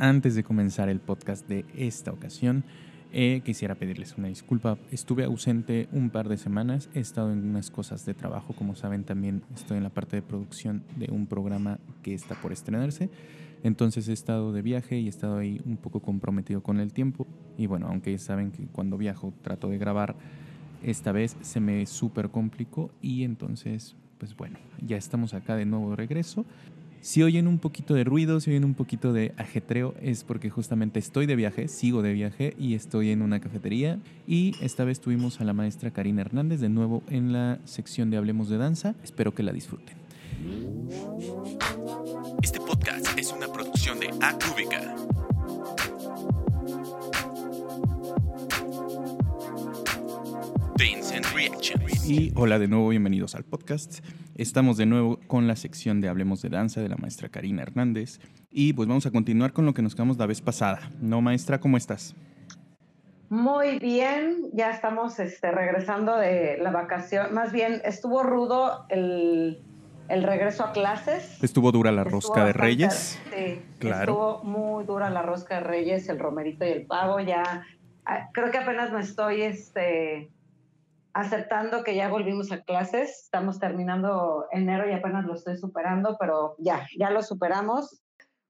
[0.00, 2.62] Antes de comenzar el podcast de esta ocasión,
[3.12, 4.78] eh, quisiera pedirles una disculpa.
[4.92, 9.02] Estuve ausente un par de semanas, he estado en unas cosas de trabajo, como saben
[9.02, 13.10] también estoy en la parte de producción de un programa que está por estrenarse.
[13.64, 17.26] Entonces he estado de viaje y he estado ahí un poco comprometido con el tiempo.
[17.56, 20.14] Y bueno, aunque saben que cuando viajo trato de grabar,
[20.80, 25.90] esta vez se me súper complicó y entonces, pues bueno, ya estamos acá de nuevo
[25.90, 26.46] de regreso.
[27.00, 30.98] Si oyen un poquito de ruido, si oyen un poquito de ajetreo, es porque justamente
[30.98, 33.98] estoy de viaje, sigo de viaje y estoy en una cafetería.
[34.26, 38.16] Y esta vez tuvimos a la maestra Karina Hernández de nuevo en la sección de
[38.16, 38.94] Hablemos de Danza.
[39.02, 39.96] Espero que la disfruten.
[42.42, 44.77] Este podcast es una producción de Acúbica.
[52.08, 53.98] Y hola de nuevo, bienvenidos al podcast.
[54.34, 58.18] Estamos de nuevo con la sección de Hablemos de Danza de la maestra Karina Hernández.
[58.50, 60.90] Y pues vamos a continuar con lo que nos quedamos la vez pasada.
[61.02, 61.60] ¿No, maestra?
[61.60, 62.14] ¿Cómo estás?
[63.28, 67.34] Muy bien, ya estamos este, regresando de la vacación.
[67.34, 69.62] Más bien, estuvo rudo el,
[70.08, 71.42] el regreso a clases.
[71.44, 73.20] Estuvo dura la Estuvo rosca de Reyes.
[73.34, 74.00] Sí, Claro.
[74.12, 77.20] estuvo muy dura la rosca de Reyes, el romerito y el pavo.
[77.20, 77.66] Ya,
[78.06, 80.30] ah, creo que apenas me estoy este,
[81.18, 83.24] aceptando que ya volvimos a clases.
[83.24, 88.00] Estamos terminando enero y apenas lo estoy superando, pero ya, ya lo superamos.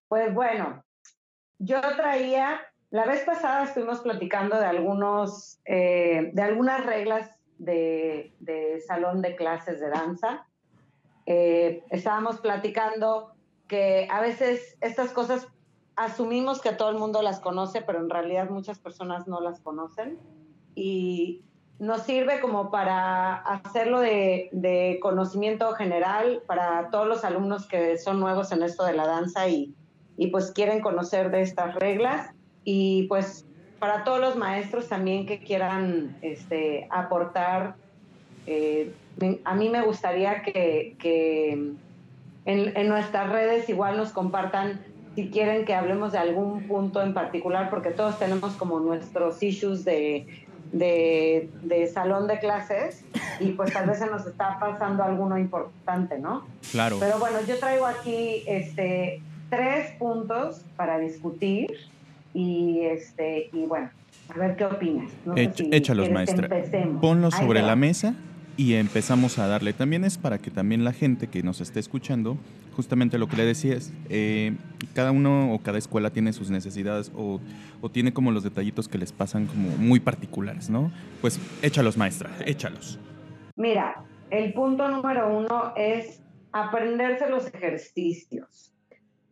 [0.07, 0.85] Pues bueno,
[1.59, 8.81] yo traía, la vez pasada estuvimos platicando de algunos, eh, de algunas reglas de, de
[8.87, 10.47] salón de clases de danza.
[11.25, 13.33] Eh, estábamos platicando
[13.67, 15.49] que a veces estas cosas
[15.97, 20.19] asumimos que todo el mundo las conoce, pero en realidad muchas personas no las conocen.
[20.75, 21.48] Y
[21.79, 28.51] nos sirve como para hacerlo de, conocimiento general para todos los alumnos que son nuevos
[28.53, 29.75] en esto de la danza y,
[30.17, 32.31] y pues quieren conocer de estas reglas.
[32.65, 33.47] Y pues
[33.79, 37.77] para todos los maestros también que quieran este, aportar
[38.47, 38.93] eh,
[39.45, 41.77] a mí me gustaría que, que en,
[42.77, 44.81] en nuestras redes igual nos compartan
[45.15, 49.85] si quieren que hablemos de algún punto en particular, porque todos tenemos como nuestros issues
[49.85, 53.05] de, de, de salón de clases
[53.41, 56.45] y pues tal vez se nos está pasando alguno importante, ¿no?
[56.73, 56.97] Claro.
[57.01, 59.21] Pero bueno, yo traigo aquí este,
[59.51, 61.71] tres puntos para discutir
[62.35, 63.91] y, este, y bueno,
[64.35, 65.11] a ver qué opinas.
[65.25, 66.45] No sé Ech- si échalos, maestra.
[66.47, 67.01] empecemos.
[67.01, 68.15] Ponlos sobre la mesa
[68.59, 69.73] y empezamos a darle.
[69.73, 72.37] También es para que también la gente que nos esté escuchando,
[72.75, 74.57] justamente lo que le decías, eh,
[74.95, 77.41] cada uno o cada escuela tiene sus necesidades o,
[77.81, 80.91] o tiene como los detallitos que les pasan como muy particulares, ¿no?
[81.21, 82.99] Pues échalos, maestra, échalos.
[83.55, 86.21] Mira, el punto número uno es
[86.51, 88.75] aprenderse los ejercicios.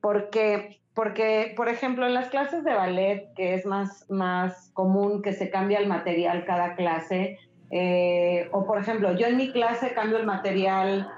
[0.01, 5.33] Porque, porque, por ejemplo, en las clases de ballet, que es más, más común que
[5.33, 7.41] se cambia el material cada clase,
[7.71, 11.09] eh, o por ejemplo, yo en mi clase cambio el material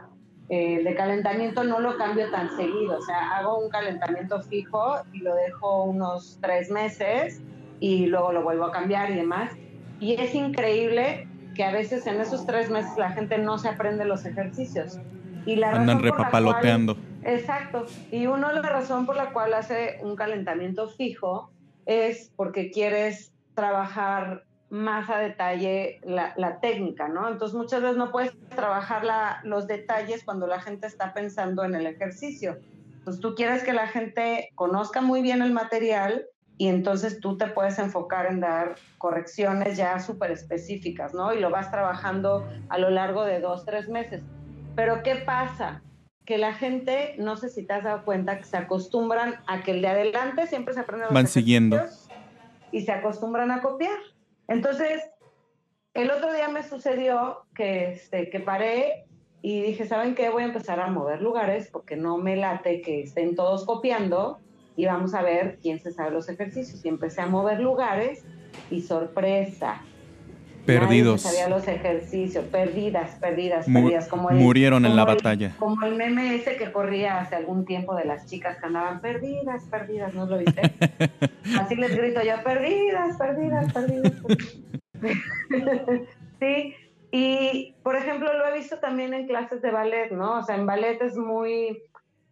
[0.49, 5.19] eh, de calentamiento, no lo cambio tan seguido, o sea, hago un calentamiento fijo y
[5.19, 7.43] lo dejo unos tres meses
[7.81, 9.53] y luego lo vuelvo a cambiar y demás.
[10.01, 14.05] Y es increíble que a veces en esos tres meses la gente no se aprende
[14.05, 14.99] los ejercicios.
[15.45, 16.97] Y la Andan la cual- repapaloteando.
[17.25, 17.85] Exacto.
[18.11, 21.51] Y uno la razón por la cual hace un calentamiento fijo
[21.85, 27.29] es porque quieres trabajar más a detalle la, la técnica, ¿no?
[27.29, 31.75] Entonces muchas veces no puedes trabajar la- los detalles cuando la gente está pensando en
[31.75, 32.59] el ejercicio.
[32.99, 36.27] Entonces tú quieres que la gente conozca muy bien el material
[36.59, 41.33] y entonces tú te puedes enfocar en dar correcciones ya súper específicas, ¿no?
[41.33, 44.23] Y lo vas trabajando a lo largo de dos, tres meses.
[44.75, 45.83] Pero ¿qué pasa?
[46.27, 49.71] Que la gente, no sé si te has dado cuenta, que se acostumbran a que
[49.71, 51.81] el de adelante siempre se aprende los Van siguiendo.
[52.71, 53.97] Y se acostumbran a copiar.
[54.49, 55.03] Entonces,
[55.95, 59.07] el otro día me sucedió que, este, que paré
[59.43, 60.31] y dije, ¿saben qué?
[60.31, 64.39] Voy a empezar a mover lugares porque no me late que estén todos copiando
[64.75, 66.85] y vamos a ver quién se sabe los ejercicios.
[66.85, 68.25] Y empecé a mover lugares
[68.71, 69.83] y sorpresa.
[70.69, 71.25] Perdidos.
[71.25, 74.07] Nadie sabía los ejercicios, perdidas, perdidas, perdidas.
[74.09, 75.55] Como el- murieron en la como el- batalla.
[75.59, 79.65] Como el meme ese que corría hace algún tiempo de las chicas que andaban perdidas,
[79.71, 80.61] perdidas, ¿no lo viste?
[81.59, 84.13] Así les grito yo, perdidas, perdidas, perdidas.
[84.23, 84.49] perdidas".
[86.41, 86.75] sí,
[87.11, 90.39] y por ejemplo lo he visto también en clases de ballet, ¿no?
[90.39, 91.83] O sea, en ballet es muy,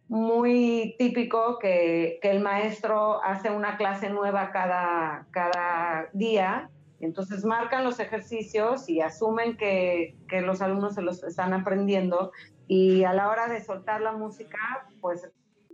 [0.07, 6.69] muy típico que, que el maestro hace una clase nueva cada, cada día.
[6.99, 12.31] Entonces marcan los ejercicios y asumen que, que los alumnos se los están aprendiendo
[12.67, 14.57] y a la hora de soltar la música,
[14.99, 15.29] pues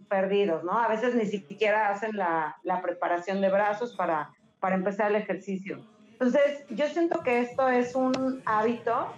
[0.10, 0.78] perdidos, ¿no?
[0.78, 5.84] A veces ni siquiera hacen la, la preparación de brazos para, para empezar el ejercicio.
[6.12, 9.14] Entonces, yo siento que esto es un hábito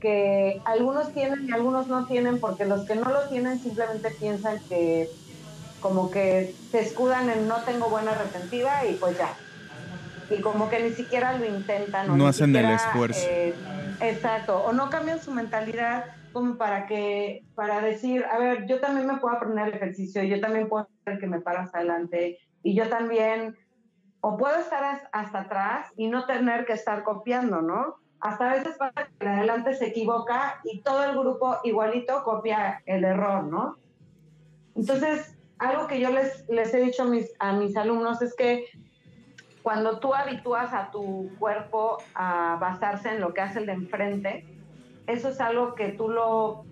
[0.00, 4.60] que algunos tienen y algunos no tienen, porque los que no lo tienen simplemente piensan
[4.68, 5.08] que
[5.80, 9.36] como que se escudan en no tengo buena retentiva y pues ya.
[10.30, 12.08] Y como que ni siquiera lo intentan.
[12.10, 13.26] O no hacen el siquiera, esfuerzo.
[13.28, 13.54] eh,
[14.00, 14.62] exacto.
[14.64, 19.16] O no cambian su mentalidad como para que, para decir, a ver, yo también me
[19.18, 23.56] puedo aprender el ejercicio, yo también puedo hacer que me paras adelante y yo también,
[24.20, 27.96] o puedo estar as- hasta atrás y no tener que estar copiando, ¿no?
[28.20, 32.22] Hasta a veces pasa que el de adelante se equivoca y todo el grupo igualito
[32.22, 33.76] copia el error, ¿no?
[34.76, 38.66] Entonces, algo que yo les, les he dicho a mis, a mis alumnos es que
[39.62, 44.48] cuando tú habitúas a tu cuerpo a basarse en lo que hace el de enfrente,
[45.06, 46.66] eso es algo que tú lo,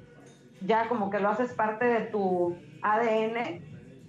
[0.60, 3.66] ya como que lo haces parte de tu ADN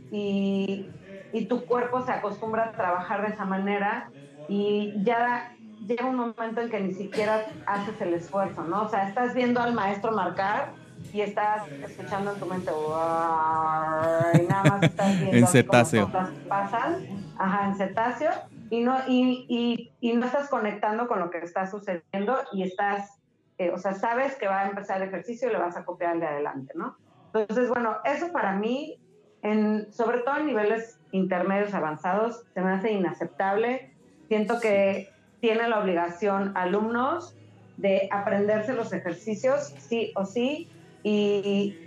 [0.09, 0.95] y,
[1.31, 4.13] y tu cuerpo se acostumbra a trabajar de esa manera
[4.47, 8.83] y ya llega un momento en que ni siquiera haces el esfuerzo, ¿no?
[8.83, 10.75] O sea, estás viendo al maestro marcar
[11.11, 16.05] y estás escuchando en tu mente y nada más estás viendo En cetáceo.
[16.05, 18.31] cosas pasan, ajá, en cetáceo
[18.69, 23.19] y no y, y, y no estás conectando con lo que está sucediendo y estás
[23.59, 26.13] eh, o sea, sabes que va a empezar el ejercicio y le vas a copiar
[26.13, 26.95] al de adelante, ¿no?
[27.33, 28.97] Entonces, bueno, eso para mí,
[29.41, 33.93] en, sobre todo en niveles intermedios avanzados, se me hace inaceptable.
[34.29, 35.09] Siento que
[35.41, 37.35] tiene la obligación alumnos
[37.75, 40.69] de aprenderse los ejercicios, sí o sí,
[41.03, 41.77] y,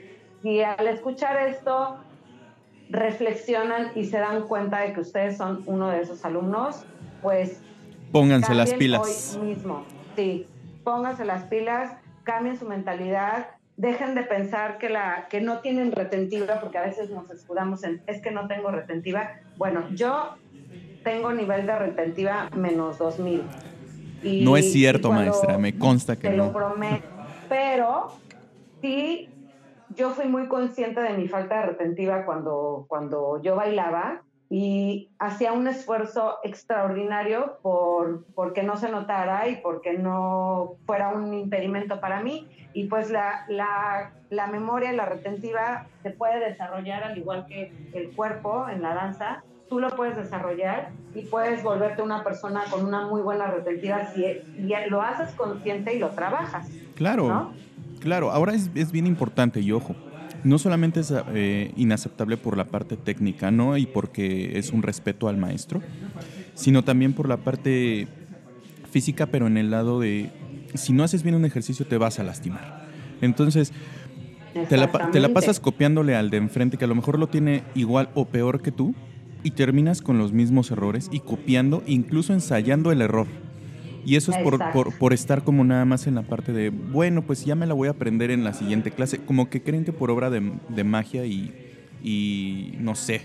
[0.43, 1.99] y al escuchar esto,
[2.93, 6.85] reflexionan y se dan cuenta de que ustedes son uno de esos alumnos,
[7.23, 7.61] pues
[8.13, 9.37] Pónganse las pilas.
[9.41, 10.47] Hoy mismo, sí.
[10.85, 11.93] Pónganse las pilas,
[12.25, 13.47] cambien su mentalidad,
[13.79, 18.03] dejen de pensar que, la, que no tienen retentiva, porque a veces nos escudamos en,
[18.07, 19.31] es que no tengo retentiva.
[19.57, 20.35] Bueno, yo
[21.03, 23.43] tengo nivel de retentiva menos 2000.
[24.23, 26.53] Y- No es cierto, maestra, me consta que Te lo no.
[26.53, 27.07] prometo.
[27.49, 28.13] Pero
[28.83, 29.31] sí,
[29.97, 35.53] yo fui muy consciente de mi falta de retentiva cuando, cuando yo bailaba y hacía
[35.53, 42.01] un esfuerzo extraordinario por, por que no se notara y porque no fuera un impedimento
[42.01, 42.49] para mí.
[42.75, 47.73] Y pues la, la, la memoria y la retentiva se puede desarrollar al igual que
[47.95, 49.43] el cuerpo en la danza.
[49.71, 54.43] Tú lo puedes desarrollar y puedes volverte una persona con una muy buena retentiva si
[54.91, 56.69] lo haces consciente y lo trabajas.
[56.95, 57.55] Claro, ¿no?
[58.03, 58.31] Claro.
[58.33, 59.95] Ahora es, es bien importante y ojo,
[60.45, 63.77] no solamente es eh, inaceptable por la parte técnica, ¿no?
[63.77, 65.81] Y porque es un respeto al maestro,
[66.55, 68.09] sino también por la parte
[68.91, 70.31] física, pero en el lado de
[70.75, 72.83] si no haces bien un ejercicio te vas a lastimar.
[73.21, 73.73] Entonces,
[74.69, 77.63] te la, te la pasas copiándole al de enfrente que a lo mejor lo tiene
[77.75, 78.95] igual o peor que tú
[79.43, 83.27] y terminas con los mismos errores y copiando, incluso ensayando el error.
[84.05, 87.23] Y eso es por, por, por estar como nada más en la parte de, bueno,
[87.23, 89.19] pues ya me la voy a aprender en la siguiente clase.
[89.19, 91.53] Como que creen que por obra de, de magia y,
[92.03, 93.23] y no sé,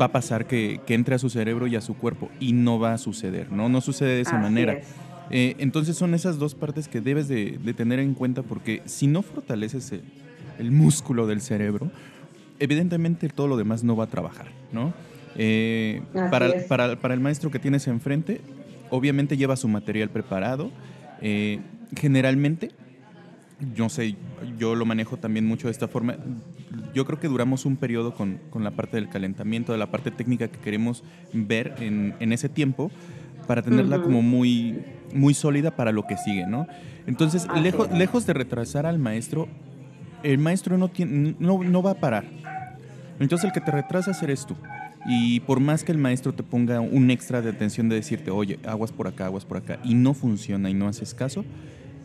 [0.00, 2.30] va a pasar que, que entre a su cerebro y a su cuerpo.
[2.40, 3.68] Y no va a suceder, ¿no?
[3.68, 4.72] No sucede de esa Así manera.
[4.72, 4.86] es.
[5.30, 9.06] Eh, entonces son esas dos partes que debes de, de tener en cuenta porque si
[9.08, 10.02] no fortaleces el,
[10.58, 11.90] el músculo del cerebro,
[12.58, 14.94] evidentemente todo lo demás no va a trabajar, ¿no?
[15.36, 16.00] Eh,
[16.30, 18.40] para, para, para el maestro que tienes enfrente,
[18.90, 20.70] obviamente lleva su material preparado.
[21.20, 21.60] eh,
[21.96, 22.72] generalmente,
[23.74, 24.16] yo sé,
[24.58, 26.16] yo lo manejo también mucho de esta forma.
[26.94, 30.10] Yo creo que duramos un periodo con, con la parte del calentamiento, de la parte
[30.10, 32.90] técnica que queremos ver en, en ese tiempo
[33.46, 34.82] para tenerla como muy,
[35.14, 36.66] muy sólida para lo que sigue, ¿no?
[37.06, 39.48] Entonces, Así lejos, lejos de retrasar al maestro,
[40.22, 42.24] el maestro no, tiene, no, no va a parar.
[43.20, 44.56] Entonces, el que te retrasas eres tú.
[45.08, 48.58] Y por más que el maestro te ponga un extra de atención de decirte, oye,
[48.66, 51.44] aguas por acá, aguas por acá, y no funciona y no haces caso,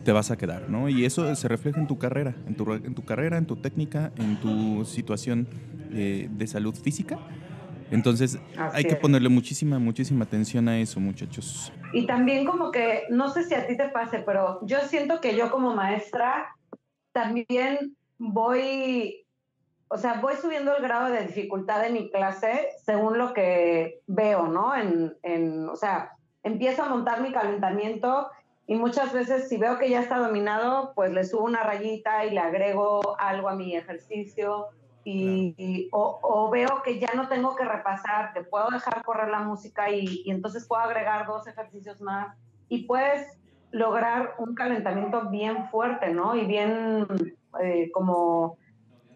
[0.04, 0.88] te vas a quedar, ¿no?
[0.88, 4.12] Y eso se refleja en tu carrera, en tu, en tu carrera, en tu técnica,
[4.16, 5.48] en tu situación
[5.92, 7.18] eh, de salud física.
[7.90, 11.70] Entonces, Así hay que ponerle muchísima, muchísima atención a eso, muchachos.
[11.92, 15.36] Y también como que, no sé si a ti te pase, pero yo siento que
[15.36, 16.56] yo como maestra
[17.12, 19.21] también voy,
[19.92, 24.48] o sea, voy subiendo el grado de dificultad de mi clase según lo que veo,
[24.48, 24.74] ¿no?
[24.74, 28.30] En, en, o sea, empiezo a montar mi calentamiento
[28.66, 32.30] y muchas veces si veo que ya está dominado, pues le subo una rayita y
[32.30, 34.68] le agrego algo a mi ejercicio.
[35.04, 39.28] Y, y- o, o veo que ya no tengo que repasar, que puedo dejar correr
[39.28, 42.34] la música y, y entonces puedo agregar dos ejercicios más
[42.68, 43.26] y puedes
[43.72, 46.34] lograr un calentamiento bien fuerte, ¿no?
[46.36, 47.06] Y bien
[47.60, 48.56] eh, como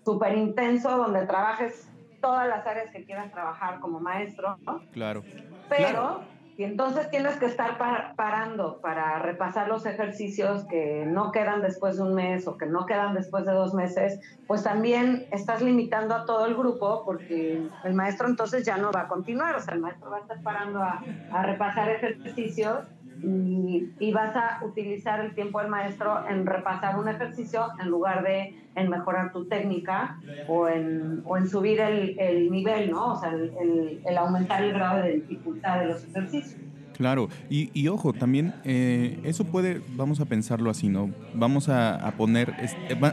[0.06, 4.80] súper intenso, donde trabajes todas las áreas que quieras trabajar como maestro, ¿no?
[4.92, 5.24] Claro.
[5.68, 6.20] Pero,
[6.56, 7.76] y entonces tienes que estar
[8.14, 12.86] parando para repasar los ejercicios que no quedan después de un mes o que no
[12.86, 17.94] quedan después de dos meses, pues también estás limitando a todo el grupo porque el
[17.94, 20.80] maestro entonces ya no va a continuar, o sea, el maestro va a estar parando
[20.84, 22.86] a, a repasar ejercicios
[23.22, 28.54] y, vas a utilizar el tiempo del maestro en repasar un ejercicio en lugar de
[28.74, 30.18] en mejorar tu técnica
[30.48, 33.12] o en, o en subir el, el, nivel, ¿no?
[33.12, 36.60] O sea, el, el, aumentar el grado de dificultad de los ejercicios.
[36.94, 41.10] Claro, y, y ojo, también eh, eso puede, vamos a pensarlo así, ¿no?
[41.34, 42.54] Vamos a, a poner,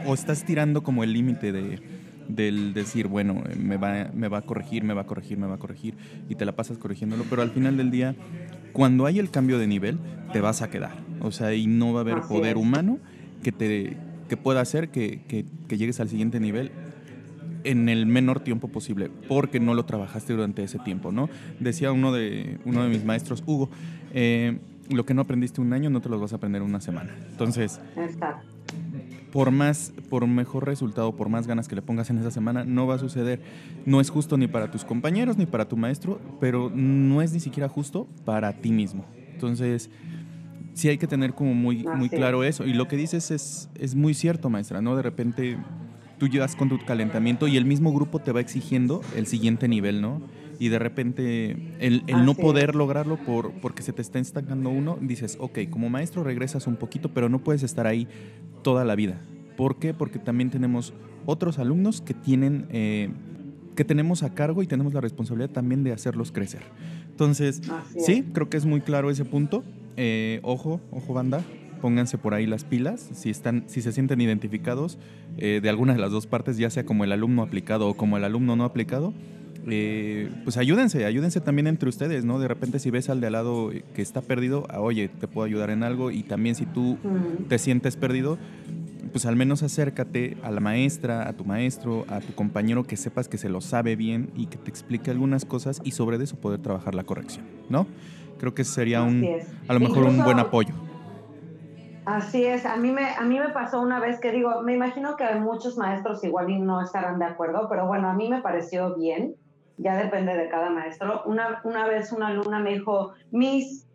[0.06, 1.78] o estás tirando como el límite de,
[2.28, 5.54] del decir, bueno, me va, me va a corregir, me va a corregir, me va
[5.54, 5.94] a corregir,
[6.28, 8.14] y te la pasas corrigiéndolo, pero al final del día
[8.74, 9.98] cuando hay el cambio de nivel,
[10.32, 10.96] te vas a quedar.
[11.20, 12.98] O sea, y no va a haber poder humano
[13.42, 13.96] que, te,
[14.28, 16.72] que pueda hacer que, que, llegues al siguiente nivel
[17.62, 21.30] en el menor tiempo posible, porque no lo trabajaste durante ese tiempo, ¿no?
[21.60, 23.70] Decía uno de, uno de mis maestros, Hugo,
[24.12, 24.58] eh,
[24.90, 27.16] lo que no aprendiste un año no te lo vas a aprender una semana.
[27.30, 27.80] Entonces,
[29.34, 32.86] por más, por mejor resultado, por más ganas que le pongas en esa semana, no
[32.86, 33.40] va a suceder.
[33.84, 37.40] No es justo ni para tus compañeros ni para tu maestro, pero no es ni
[37.40, 39.04] siquiera justo para ti mismo.
[39.32, 39.90] Entonces,
[40.74, 42.64] sí hay que tener como muy, muy claro eso.
[42.64, 44.94] Y lo que dices es, es muy cierto, maestra, ¿no?
[44.94, 45.58] De repente
[46.18, 50.00] tú llegas con tu calentamiento y el mismo grupo te va exigiendo el siguiente nivel,
[50.00, 50.22] ¿no?
[50.58, 54.98] Y de repente el, el no poder lograrlo por, porque se te está estancando uno,
[55.00, 58.08] dices, ok, como maestro regresas un poquito, pero no puedes estar ahí
[58.62, 59.20] toda la vida.
[59.56, 59.94] ¿Por qué?
[59.94, 60.92] Porque también tenemos
[61.26, 63.10] otros alumnos que tienen, eh,
[63.76, 66.62] que tenemos a cargo y tenemos la responsabilidad también de hacerlos crecer.
[67.08, 67.62] Entonces,
[67.96, 69.62] sí, creo que es muy claro ese punto.
[69.96, 71.42] Eh, ojo, ojo banda,
[71.80, 73.08] pónganse por ahí las pilas.
[73.12, 74.98] Si, están, si se sienten identificados
[75.38, 78.16] eh, de alguna de las dos partes, ya sea como el alumno aplicado o como
[78.16, 79.14] el alumno no aplicado,
[79.64, 82.38] pues ayúdense, ayúdense también entre ustedes, ¿no?
[82.38, 85.46] De repente si ves al de al lado que está perdido, ah, oye, te puedo
[85.46, 86.98] ayudar en algo y también si tú
[87.48, 88.38] te sientes perdido,
[89.12, 93.28] pues al menos acércate a la maestra, a tu maestro, a tu compañero que sepas
[93.28, 96.60] que se lo sabe bien y que te explique algunas cosas y sobre eso poder
[96.60, 97.86] trabajar la corrección, ¿no?
[98.38, 99.24] Creo que sería un,
[99.68, 100.74] a lo mejor un buen apoyo.
[102.04, 105.16] Así es, a mí, me, a mí me pasó una vez que digo, me imagino
[105.16, 108.94] que muchos maestros igual y no estarán de acuerdo, pero bueno, a mí me pareció
[108.94, 109.36] bien,
[109.76, 111.22] ya depende de cada maestro.
[111.26, 113.86] Una, una vez una alumna me dijo, Miss,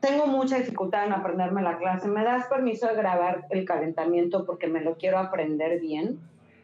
[0.00, 2.08] tengo mucha dificultad en aprenderme la clase.
[2.08, 6.18] ¿Me das permiso de grabar el calentamiento porque me lo quiero aprender bien?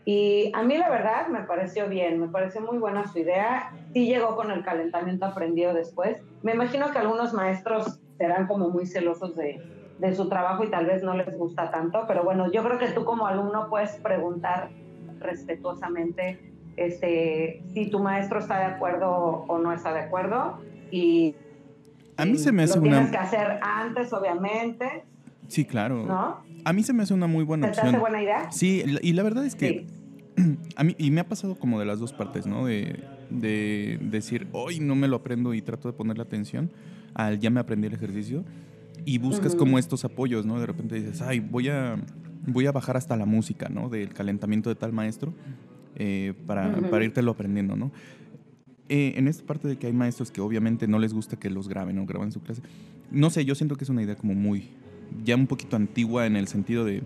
[0.05, 3.73] Y a mí la verdad me pareció bien, me pareció muy buena su idea.
[3.93, 6.21] Sí llegó con el calentamiento aprendido después.
[6.43, 9.63] Me imagino que algunos maestros serán como muy celosos de,
[9.99, 12.89] de su trabajo y tal vez no les gusta tanto, pero bueno, yo creo que
[12.89, 14.71] tú como alumno puedes preguntar
[15.19, 21.35] respetuosamente este, si tu maestro está de acuerdo o no está de acuerdo y
[22.17, 22.93] a mí se me hace lo una...
[22.93, 25.05] Tienes que hacer antes, obviamente.
[25.49, 26.05] Sí, claro.
[26.05, 26.39] ¿No?
[26.65, 27.93] A mí se me hace una muy buena opción.
[27.93, 28.51] ¿Te buena idea?
[28.53, 29.87] Sí, y la verdad es que
[30.77, 32.67] a mí, y me ha pasado como de las dos partes, ¿no?
[32.67, 36.71] De, de decir, hoy no me lo aprendo y trato de ponerle atención
[37.15, 38.45] al ya me aprendí el ejercicio
[39.05, 40.59] y buscas como estos apoyos, ¿no?
[40.59, 41.97] De repente dices, ay, voy a,
[42.47, 43.89] voy a bajar hasta la música, ¿no?
[43.89, 45.33] Del calentamiento de tal maestro
[45.97, 47.93] eh, para, para irte lo aprendiendo, ¿no?
[48.89, 51.69] Eh, en esta parte de que hay maestros que obviamente no les gusta que los
[51.69, 52.61] graben o graben su clase,
[53.11, 54.69] no sé, yo siento que es una idea como muy,
[55.25, 57.03] ya un poquito antigua en el sentido de,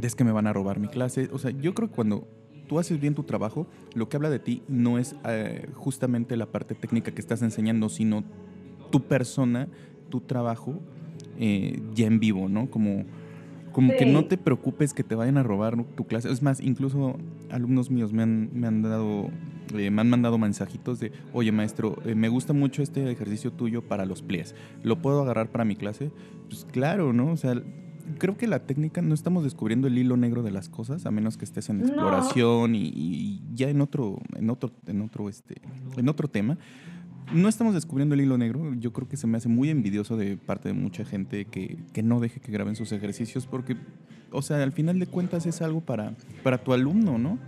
[0.00, 1.28] es que me van a robar mi clase.
[1.32, 2.28] O sea, yo creo que cuando
[2.68, 6.46] tú haces bien tu trabajo, lo que habla de ti no es eh, justamente la
[6.46, 8.24] parte técnica que estás enseñando, sino
[8.90, 9.68] tu persona,
[10.08, 10.80] tu trabajo
[11.38, 12.70] eh, ya en vivo, ¿no?
[12.70, 13.04] Como,
[13.72, 16.30] como que no te preocupes que te vayan a robar tu clase.
[16.30, 17.16] Es más, incluso
[17.50, 19.30] alumnos míos me han, me han dado
[19.74, 23.82] eh, me han mandado mensajitos de, oye maestro, eh, me gusta mucho este ejercicio tuyo
[23.82, 26.10] para los plies, ¿lo puedo agarrar para mi clase?
[26.48, 27.32] Pues claro, ¿no?
[27.32, 27.54] O sea,
[28.18, 31.36] creo que la técnica, no estamos descubriendo el hilo negro de las cosas, a menos
[31.36, 35.62] que estés en exploración y, ya en otro, en otro, en otro, este,
[35.96, 36.58] en otro tema.
[37.34, 38.74] No estamos descubriendo el hilo negro.
[38.74, 42.02] Yo creo que se me hace muy envidioso de parte de mucha gente que, que
[42.02, 43.76] no deje que graben sus ejercicios porque,
[44.30, 47.38] o sea, al final de cuentas es algo para, para tu alumno, ¿no?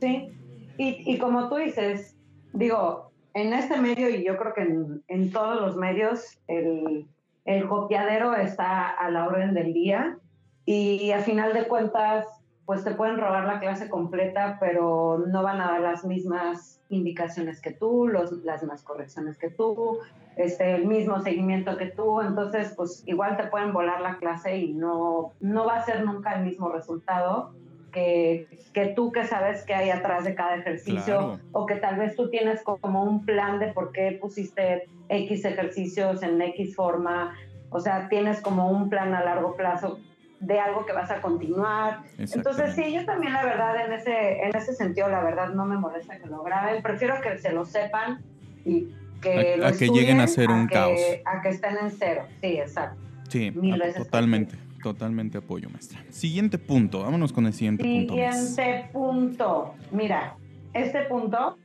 [0.00, 0.28] Sí,
[0.76, 2.16] y, como tú dices,
[2.54, 4.62] digo, en este medio y yo creo que
[5.08, 7.06] en, todos los medios, el,
[7.44, 10.18] el copiadero está a la orden del día
[10.64, 12.26] y a final de cuentas,
[12.70, 17.60] pues te pueden robar la clase completa, pero no van a dar las mismas indicaciones
[17.60, 19.98] que tú, los, las mismas correcciones que tú,
[20.36, 24.72] este, el mismo seguimiento que tú, entonces pues igual te pueden volar la clase y
[24.72, 27.50] no, no va a ser nunca el mismo resultado
[27.90, 31.40] que, que tú que sabes que hay atrás de cada ejercicio Claro.
[31.50, 36.22] o que tal vez tú tienes como un plan de por qué pusiste X ejercicios
[36.22, 37.34] en X forma,
[37.70, 39.98] o sea, tienes como un plan a largo plazo
[40.40, 42.00] de algo que vas a continuar.
[42.18, 45.76] Entonces sí, yo también la verdad en ese, en ese sentido la verdad no me
[45.76, 48.22] molesta que lo graben, prefiero que se lo sepan
[48.64, 48.88] y
[49.20, 50.98] que A- lo a que lleguen a ser un que- caos.
[51.26, 52.98] A que estén en cero, sí, exacto.
[53.28, 56.00] Sí, Mil a- veces totalmente, totalmente apoyo, maestra.
[56.08, 58.14] Siguiente punto, vámonos con el siguiente punto.
[58.14, 59.74] Siguiente punto.
[59.92, 60.36] Mira,
[60.72, 61.58] este punto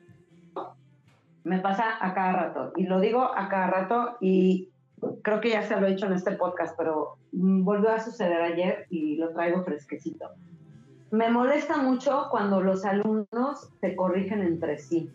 [1.45, 2.73] me pasa a cada rato.
[2.75, 4.69] Y lo digo a cada rato y
[5.21, 8.41] creo que ya se lo he dicho en este podcast, pero mm, volvió a suceder
[8.41, 10.29] ayer y lo traigo fresquecito.
[11.11, 15.09] Me molesta mucho cuando los alumnos se corrigen entre sí.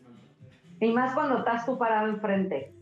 [0.80, 2.72] Y más cuando estás tú parado enfrente.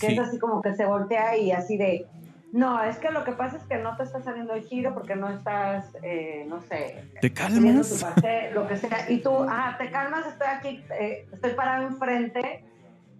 [0.00, 0.12] Que Sí.
[0.14, 2.06] es así como que se voltea y así de...
[2.52, 5.16] No, es que lo que pasa es que no te está saliendo el giro porque
[5.16, 8.02] no estás, eh, no sé, ¿Te tu calmas?
[8.02, 12.64] parte, lo que sea, y tú, ah, te calmas, estoy aquí, eh, estoy parado enfrente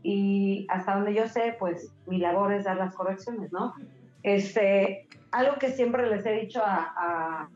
[0.05, 3.73] y hasta donde yo sé, pues mi labor es dar las correcciones, ¿no?
[4.23, 7.49] Este, algo que siempre les he dicho a, a,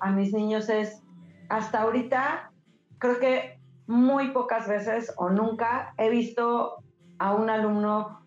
[0.00, 1.02] a mis niños es,
[1.50, 2.50] hasta ahorita,
[2.98, 6.76] creo que muy pocas veces o nunca he visto
[7.18, 8.20] a un alumno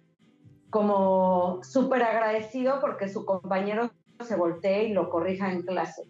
[0.70, 6.04] como súper agradecido porque su compañero se voltee y lo corrija en clase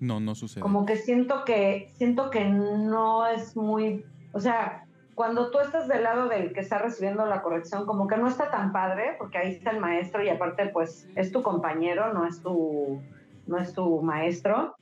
[0.00, 0.62] No, no sucede.
[0.62, 6.04] como que siento que siento que no es muy, o sea, cuando tú estás del
[6.04, 9.52] lado del que está recibiendo la corrección, como que no está tan padre, porque ahí
[9.52, 13.00] está el maestro y aparte pues es tu compañero, no es tu
[13.46, 14.76] no es tu maestro.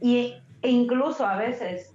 [0.00, 1.92] Y e incluso a veces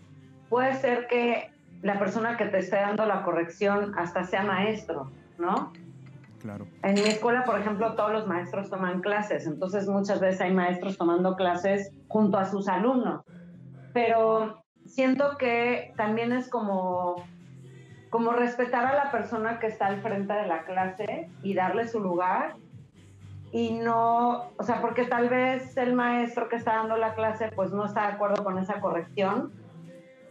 [0.50, 5.72] puede ser que la persona que te esté dando la corrección hasta sea maestro, ¿no?
[6.42, 6.68] Claro.
[6.84, 10.98] En mi escuela, por ejemplo, todos los maestros toman clases, entonces muchas veces hay maestros
[10.98, 13.22] tomando clases junto a sus alumnos,
[13.94, 17.16] pero siento que también es como,
[18.10, 22.00] como respetar a la persona que está al frente de la clase y darle su
[22.00, 22.56] lugar
[23.52, 27.72] y no, o sea, porque tal vez el maestro que está dando la clase pues
[27.72, 29.52] no está de acuerdo con esa corrección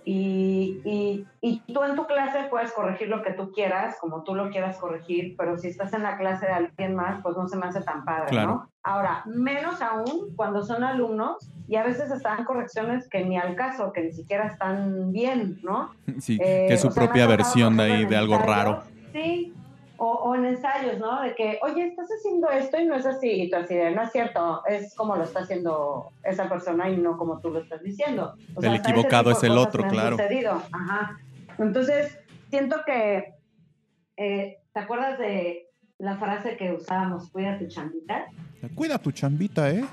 [0.09, 4.37] y, y, y tú en tu clase puedes corregir lo que tú quieras, como tú
[4.37, 7.57] lo quieras corregir, pero si estás en la clase de alguien más, pues no se
[7.57, 8.49] me hace tan padre, Claro.
[8.49, 8.71] ¿no?
[8.85, 13.93] Ahora, menos aún cuando son alumnos y a veces están correcciones que ni al caso,
[13.93, 15.91] que ni siquiera están bien, ¿no?
[16.21, 18.85] Sí, Eh, que es su me ha propia versión de ahí de algo raro.
[19.13, 19.53] Sí,
[19.99, 21.23] o, o en ensayos, ¿no?
[21.23, 24.03] De que, oye, estás haciendo esto y no es así, y tú así de, no
[24.03, 27.83] es cierto, es como lo está haciendo esa persona y no como tú lo estás
[27.83, 28.35] diciendo.
[28.55, 30.17] O El equivocado es el otro, claro.
[30.17, 30.63] sucedido.
[30.73, 31.19] Ajá.
[31.59, 32.19] Entonces,
[32.51, 33.35] siento que,
[34.17, 38.27] eh, ¿te acuerdas de la frase que usábamos, cuida tu chambita?
[38.75, 39.85] Cuida tu chambita, ¿eh?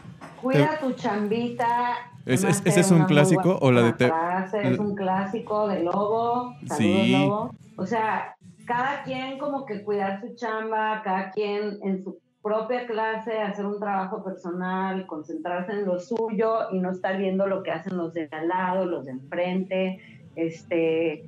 [0.41, 1.95] Cuida tu chambita.
[2.25, 5.83] ¿Es- es- ese es un clásico o la de te- frase, Es un clásico de
[5.83, 6.53] Lobo.
[6.67, 7.11] Saludos, Sí.
[7.11, 7.51] Lobo.
[7.77, 8.35] O sea,
[8.65, 13.80] cada quien como que cuidar su chamba, cada quien en su propia clase, hacer un
[13.80, 18.28] trabajo personal, concentrarse en lo suyo y no estar viendo lo que hacen los de
[18.32, 19.99] al lado, los de enfrente.
[20.36, 21.26] Este,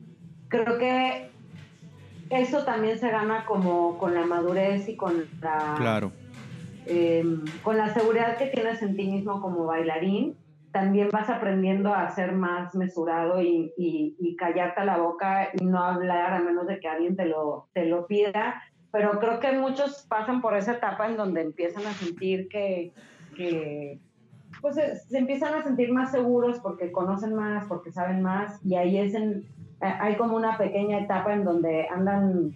[0.50, 1.30] creo que
[2.30, 6.12] eso también se gana como con la madurez y con la Claro.
[6.88, 7.24] eh,
[7.63, 10.36] con la seguridad que tienes en ti mismo como bailarín,
[10.75, 15.81] también vas aprendiendo a ser más mesurado y, y- y callarte la boca y no
[15.81, 18.61] hablar a menos de que alguien te lo, te lo pida.
[18.91, 22.91] Pero creo que muchos pasan por esa etapa en donde empiezan a sentir que,
[23.38, 24.01] que
[24.61, 28.75] pues se, se empiezan a sentir más seguros porque conocen más, porque saben más y
[28.75, 29.45] ahí es en,
[29.81, 32.51] eh, hay como una pequeña etapa en donde andan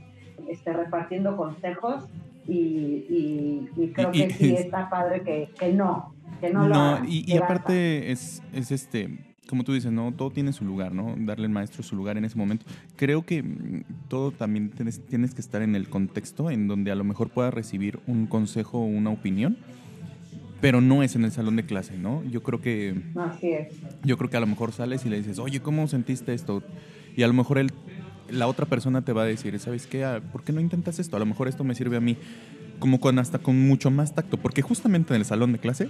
[0.49, 2.03] este, repartiendo consejos
[2.45, 7.06] y, y- creo que sí está padre que, que no, que no, lo No, hagan,
[7.10, 10.12] y, y aparte es, es este, como tú dices, ¿no?
[10.13, 11.15] Todo tiene su lugar, ¿no?
[11.17, 12.65] Darle al maestro su lugar en ese momento.
[12.95, 16.95] Creo que mm, todo también tienes, tienes que estar en el contexto en donde a
[16.95, 19.58] lo mejor puedas recibir un consejo o una opinión,
[20.62, 22.23] pero no es en el salón de clase, ¿no?
[22.25, 23.73] Yo creo que Así es.
[24.04, 26.62] yo creo que a lo mejor sales y le dices, oye, ¿cómo sentiste esto?
[27.15, 27.71] Y a lo mejor él,
[28.30, 30.04] la otra persona te va a decir, ¿sabes qué?
[30.04, 31.15] Ah, ¿Por qué no intentas esto?
[31.15, 32.17] A lo mejor esto me sirve a mí.
[32.78, 34.38] Como con hasta con mucho más tacto.
[34.38, 35.89] Porque justamente en el salón de clase,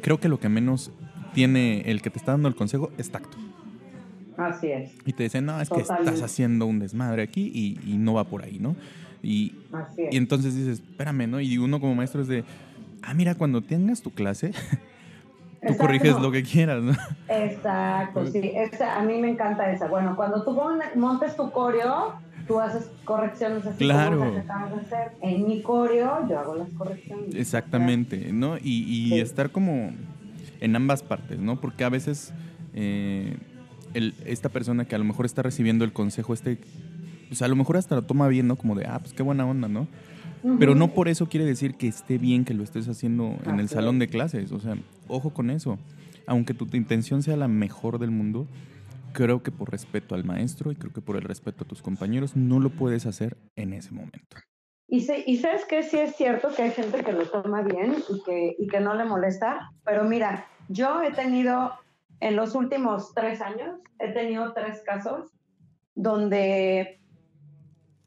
[0.00, 0.90] creo que lo que menos
[1.34, 3.36] tiene el que te está dando el consejo es tacto.
[4.36, 4.92] Así es.
[5.04, 8.24] Y te dicen, no, es que estás haciendo un desmadre aquí y, y no va
[8.24, 8.74] por ahí, ¿no?
[9.22, 10.14] Y, Así es.
[10.14, 11.40] y entonces dices, espérame, ¿no?
[11.40, 12.44] Y uno como maestro es de,
[13.02, 14.56] ah, mira, cuando tengas tu clase, tú
[15.62, 15.76] Exacto.
[15.78, 16.92] corriges lo que quieras, ¿no?
[17.28, 18.40] Exacto, sí.
[18.54, 19.88] Esa, a mí me encanta esa.
[19.88, 20.58] Bueno, cuando tú
[20.96, 22.14] montes tu coreo,
[22.50, 24.18] tú haces correcciones así Claro.
[24.18, 25.12] como las que acabas de hacer.
[25.22, 27.34] En mi coreo yo hago las correcciones.
[27.34, 28.56] Exactamente, ¿no?
[28.58, 29.20] Y, y Sí.
[29.20, 29.92] estar como
[30.60, 31.60] en ambas partes, ¿no?
[31.60, 32.32] Porque a veces
[32.74, 33.36] eh,
[33.94, 36.58] el- esta persona que a lo mejor está recibiendo el consejo, este,
[37.28, 38.56] pues a lo mejor hasta lo toma bien, ¿no?
[38.56, 39.86] Como de, ah, pues qué buena onda, ¿no?
[40.58, 43.66] Pero no por eso quiere decir que esté bien que lo estés haciendo en el
[43.66, 44.52] Así salón de clases.
[44.52, 44.74] O sea,
[45.06, 45.78] ojo con eso.
[46.26, 48.46] Aunque tu intención sea la mejor del mundo,
[49.12, 52.36] creo que por respeto al maestro y creo que por el respeto a tus compañeros,
[52.36, 54.36] no lo puedes hacer en ese momento.
[54.88, 57.94] Y, sí- y sabes que sí es cierto que hay gente que lo toma bien
[58.08, 61.72] y que, y que no le molesta, pero mira, yo he tenido
[62.20, 65.30] en los últimos tres años, he tenido tres casos
[65.94, 67.00] donde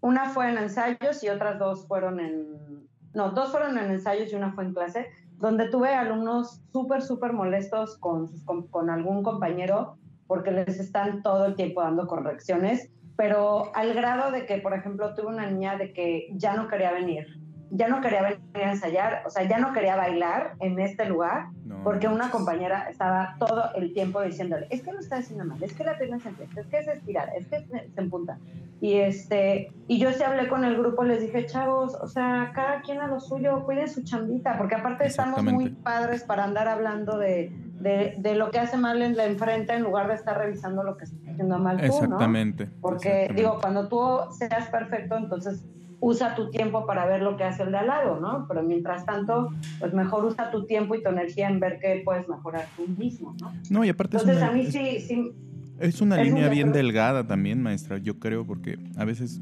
[0.01, 4.35] una fue en ensayos y otras dos fueron en, no, dos fueron en ensayos y
[4.35, 9.97] una fue en clase, donde tuve alumnos súper, súper molestos con, com- con algún compañero
[10.27, 15.13] porque les están todo el tiempo dando correcciones pero al grado de que, por ejemplo,
[15.13, 17.27] tuve una niña de que ya no quería venir,
[17.69, 21.47] ya no quería venir a ensayar, o sea, ya no quería bailar en este lugar,
[21.65, 25.61] No, porque una compañera estaba todo el tiempo diciéndole, es que lo está haciendo mal,
[25.61, 28.37] es que la pierna se empieza, es que es estirar, es que se, empunta.
[28.81, 32.81] Y, este, y yo sí hablé con el grupo, les dije, chavos, o sea, cada
[32.81, 37.17] quien a lo suyo, cuiden su chambita, porque aparte estamos muy padres para andar hablando
[37.17, 37.51] de,
[37.83, 40.95] de, de lo que hace mal en la enfrente en lugar de estar revisando lo
[40.97, 41.87] que está haciendo mal tú, ¿no?
[41.93, 42.69] Exactamente.
[42.81, 43.33] Porque exactamente.
[43.35, 43.99] digo, cuando tú
[44.37, 45.65] seas perfecto, entonces
[45.99, 48.45] usa tu tiempo para ver lo que hace el de al lado, ¿no?
[48.47, 52.27] Pero mientras tanto, pues mejor usa tu tiempo y tu energía en ver qué puedes
[52.27, 53.51] mejorar tú mismo, ¿no?
[53.69, 55.31] No, y aparte es Entonces una, a mí es- sí, sí,
[55.79, 59.39] es una es un línea bien delgada también, maestra, yo creo, porque a veces,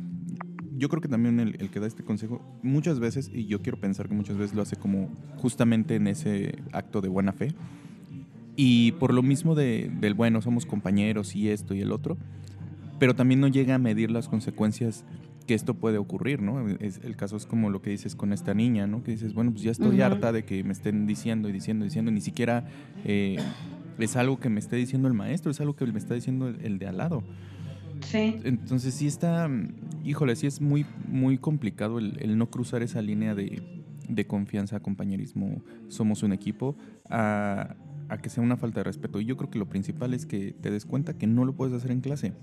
[0.78, 3.80] yo creo que también el, el que da este consejo, muchas veces, y yo quiero
[3.80, 7.50] pensar que muchas veces lo hace como justamente en ese acto de buena fe,
[8.56, 12.18] y por lo mismo de, del bueno, somos compañeros y esto y el otro,
[13.00, 15.06] pero también no llega a medir las consecuencias
[15.48, 16.68] que esto puede ocurrir, ¿no?
[16.68, 19.04] Es, el caso es como lo que dices con esta niña, ¿no?
[19.04, 21.88] Que dices, bueno, pues ya estoy harta de que me estén diciendo y diciendo y
[21.88, 22.68] diciendo, ni siquiera
[23.04, 23.38] eh,
[23.98, 26.64] es algo que me esté diciendo el maestro, es algo que me está diciendo el,
[26.64, 27.24] el de al lado.
[28.02, 29.50] sí, Entonces sí está,
[30.04, 34.80] híjole, sí es muy, muy complicado el, el no cruzar esa línea de, de confianza,
[34.80, 36.76] compañerismo, somos un equipo,
[37.10, 37.76] a,
[38.12, 39.22] a que sea una falta de respeto.
[39.22, 41.74] Y yo creo que lo principal es que te des cuenta que no lo puedes
[41.74, 42.34] hacer en clase.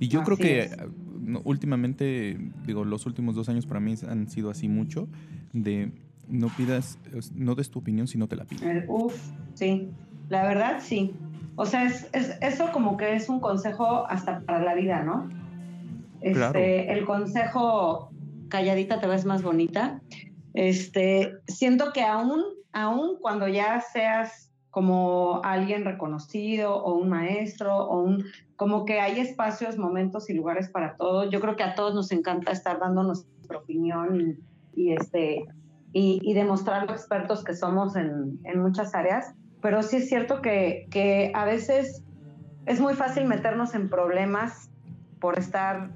[0.00, 0.76] Y yo creo Así que es.
[0.78, 0.86] ah,
[1.44, 5.08] últimamente, digo, los últimos dos años para mí han sido así mucho,
[5.52, 5.92] de
[6.28, 6.98] no pidas,
[7.34, 8.68] no des tu opinión si no te la piden.
[8.68, 9.14] el- uf,
[9.54, 9.88] sí,
[10.28, 11.12] la verdad sí.
[11.54, 15.28] O sea, es, es- eso como que es un consejo hasta para la vida, ¿no?
[16.22, 16.58] Este, Claro.
[16.60, 18.10] El consejo
[18.48, 20.00] calladita te ves más bonita.
[20.54, 22.42] Este, siento que aún,
[22.72, 28.24] aún cuando ya seas como alguien reconocido o un maestro o un
[28.56, 31.30] como que hay espacios, momentos y lugares para todos.
[31.30, 34.38] Yo creo que a todos nos encanta estar dando nuestra opinión
[34.74, 35.44] y, y este
[35.92, 40.40] y, y demostrar lo expertos que somos en, en muchas áreas, pero sí es cierto
[40.40, 42.02] que, que a veces
[42.64, 44.70] es muy fácil meternos en problemas
[45.20, 45.90] por estar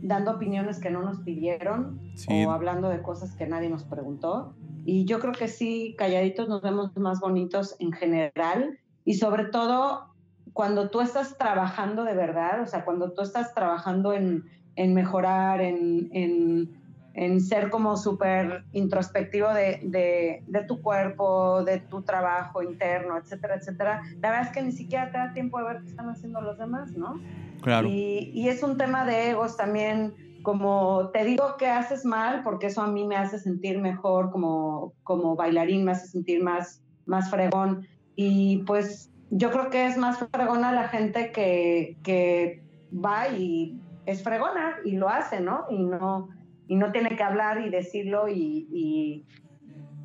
[0.00, 2.46] dando opiniones que no nos pidieron Sí.
[2.46, 4.54] o hablando de cosas que nadie nos preguntó.
[4.84, 10.14] Y yo creo que sí, calladitos nos vemos más bonitos en general y sobre todo
[10.52, 14.44] cuando tú estás trabajando de verdad, o sea, cuando tú estás trabajando en,
[14.76, 16.70] en mejorar, en, en,
[17.14, 23.56] en ser como súper introspectivo de, de, de tu cuerpo, de tu trabajo interno, etcétera,
[23.56, 26.40] etcétera, la verdad es que ni siquiera te da tiempo de ver qué están haciendo
[26.40, 27.20] los demás, ¿no?
[27.62, 27.88] Claro.
[27.88, 32.66] Y, y es un tema de egos también, como te digo que haces mal, porque
[32.68, 37.28] eso a mí me hace sentir mejor como, como bailarín, me hace sentir más, más
[37.30, 37.86] fregón.
[38.14, 42.62] Y pues yo creo que es más fregona la gente que, que
[42.94, 45.64] va y es fregona y lo hace, ¿no?
[45.70, 46.28] Y no,
[46.68, 49.24] y no tiene que hablar y decirlo y, y,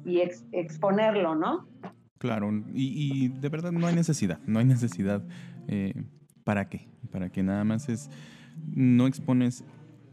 [0.05, 1.67] y ex- exponerlo, ¿no?
[2.17, 5.21] Claro, y, y de verdad no hay necesidad, no hay necesidad.
[5.67, 5.93] eh,
[6.43, 6.87] ¿Para qué?
[7.11, 8.09] Para que nada más es,
[8.73, 9.63] no expones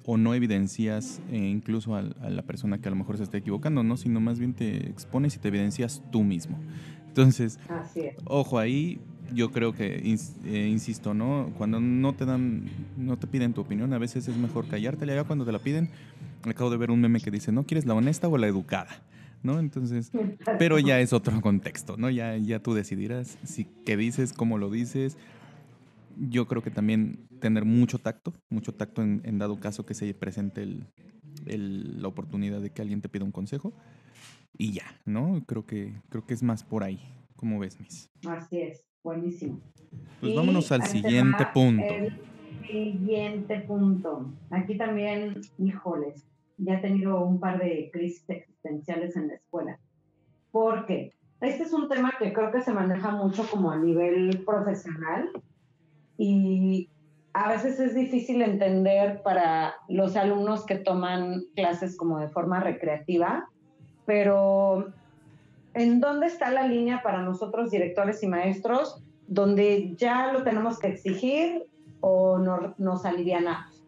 [0.07, 3.83] o no evidencias eh, incluso a, la persona que a lo mejor se está equivocando,
[3.83, 3.97] ¿no?
[3.97, 6.59] Sino más bien te expones y te evidencias tú mismo.
[7.09, 7.59] Entonces,
[8.25, 9.01] ojo ahí,
[9.35, 11.51] yo creo que, eh, insisto, ¿no?
[11.59, 12.65] Cuando no te dan,
[12.97, 15.15] no te piden tu opinión, a veces es mejor callártela.
[15.15, 15.91] Ya cuando te la piden,
[16.45, 19.03] acabo de ver un meme que dice, ¿no quieres la honesta o la educada?
[19.43, 19.59] ¿No?
[19.59, 20.13] Entonces,
[20.59, 22.11] pero ya es otro contexto, ¿no?
[22.11, 25.17] Ya, ya tú decidirás si qué dices, cómo lo dices.
[26.17, 30.13] Yo creo que también tener mucho tacto, mucho tacto en, en dado caso que se
[30.15, 30.87] presente el-
[31.47, 33.73] el- la oportunidad de que alguien te pida un consejo.
[34.57, 35.43] Y ya, ¿no?
[35.47, 36.99] Creo que, creo que es más por ahí.
[37.37, 38.11] ¿Cómo ves, Miss?
[38.27, 39.61] Así es, buenísimo.
[40.21, 41.95] Pues Y vámonos al siguiente punto.
[41.95, 42.19] El
[42.67, 44.33] siguiente punto.
[44.51, 46.27] Aquí también, híjoles,
[46.57, 49.79] ya he tenido un par de crisis existenciales en la escuela.
[50.51, 55.31] Porque este es un tema que creo que se maneja mucho como a nivel profesional
[56.19, 56.89] y
[57.33, 63.49] a veces es difícil entender para los alumnos que toman clases como de forma recreativa,
[64.07, 64.93] pero
[65.75, 70.87] ¿en dónde está la línea para nosotros directores y maestros donde ya lo tenemos que
[70.87, 71.67] exigir
[72.01, 73.85] o nos alivianamos?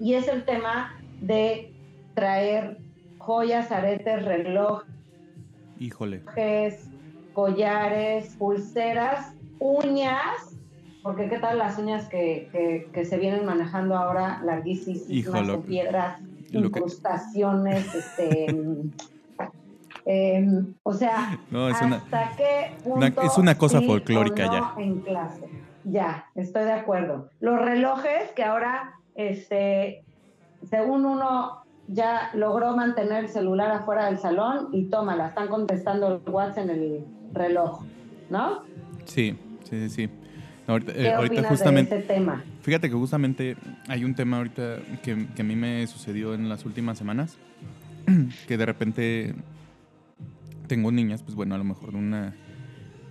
[0.00, 1.74] Y es el tema de
[2.14, 2.78] traer
[3.18, 4.88] joyas, aretes, relojes,
[5.78, 6.22] Híjole.
[7.34, 10.56] collares, pulseras, uñas,
[11.06, 17.94] porque qué tal las uñas que, que, se vienen manejando ahora, larguísimas, con piedras, incrustaciones,
[17.94, 18.46] este...
[20.08, 24.74] Em, o sea, ¿hasta qué punto es una cosa folclórica ya.
[24.78, 25.48] En clase.
[25.84, 27.28] Ya, estoy de acuerdo.
[27.40, 30.04] Los relojes que ahora, este,
[30.68, 36.32] según uno ya logró mantener el celular afuera del salón y tómala, están contestando el
[36.32, 37.82] WhatsApp en el reloj,
[38.28, 38.62] ¿no?
[39.04, 40.10] Sí, sí, sí.
[40.66, 42.44] Ahorita, eh, justamente, de tema?
[42.62, 43.56] Fíjate que justamente
[43.88, 47.36] hay un tema ahorita que, que a mí me sucedió en las últimas semanas,
[48.46, 49.34] que de repente
[50.66, 52.34] tengo niñas, pues bueno, a lo mejor de una...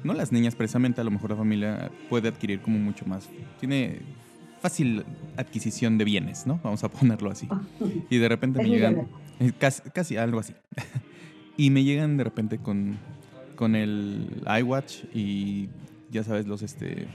[0.04, 3.28] No las niñas precisamente, a lo mejor la familia puede adquirir como mucho más.
[3.60, 4.02] Tiene
[4.62, 5.04] fácil
[5.38, 6.60] adquisición de bienes, ¿no?
[6.64, 7.48] Vamos a ponerlo así.
[8.10, 9.08] Y de repente me llegan,
[9.40, 10.54] eh, casi, casi algo así.
[11.58, 12.98] y me llegan de repente con,
[13.56, 15.70] con el iWatch y
[16.12, 17.08] ya sabes, los, este,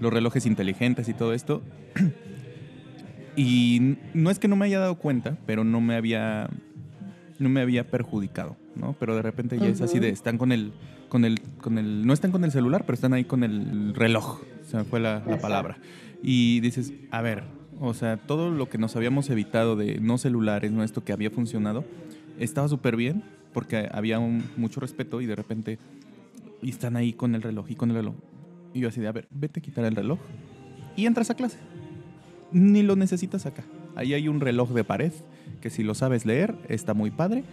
[0.00, 1.62] los relojes inteligentes y todo esto.
[3.36, 6.48] y no es que no me haya dado cuenta, pero no me había,
[7.38, 8.94] no me había perjudicado, ¿no?
[8.98, 10.72] Pero de repente ya es así de, están con el,
[11.08, 14.42] con el, con el, no están con el celular, pero están ahí con el reloj,
[14.68, 15.78] se me fue la, la palabra.
[16.22, 17.44] Y dices, a ver,
[17.80, 21.30] o sea, todo lo que nos habíamos evitado de no celulares, no esto que había
[21.30, 21.84] funcionado,
[22.38, 25.78] estaba súper bien porque había un, mucho respeto y de repente
[26.62, 28.14] y están ahí con el reloj y con el reloj.
[28.72, 30.18] Y yo así de, a ver, vete a quitar el reloj
[30.96, 31.58] y entras a clase.
[32.52, 33.64] Ni lo necesitas acá.
[33.96, 35.12] Ahí hay un reloj de pared
[35.60, 37.44] que si lo sabes leer está muy padre.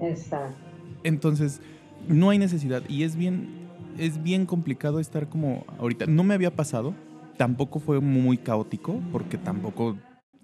[0.00, 0.56] Exacto.
[1.04, 1.60] Entonces,
[2.08, 3.60] no hay necesidad y es bien
[3.98, 6.06] es bien complicado estar como ahorita.
[6.06, 6.94] No me había pasado,
[7.40, 9.96] Tampoco fue muy caótico, porque tampoco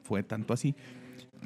[0.02, 0.74] fue tanto así.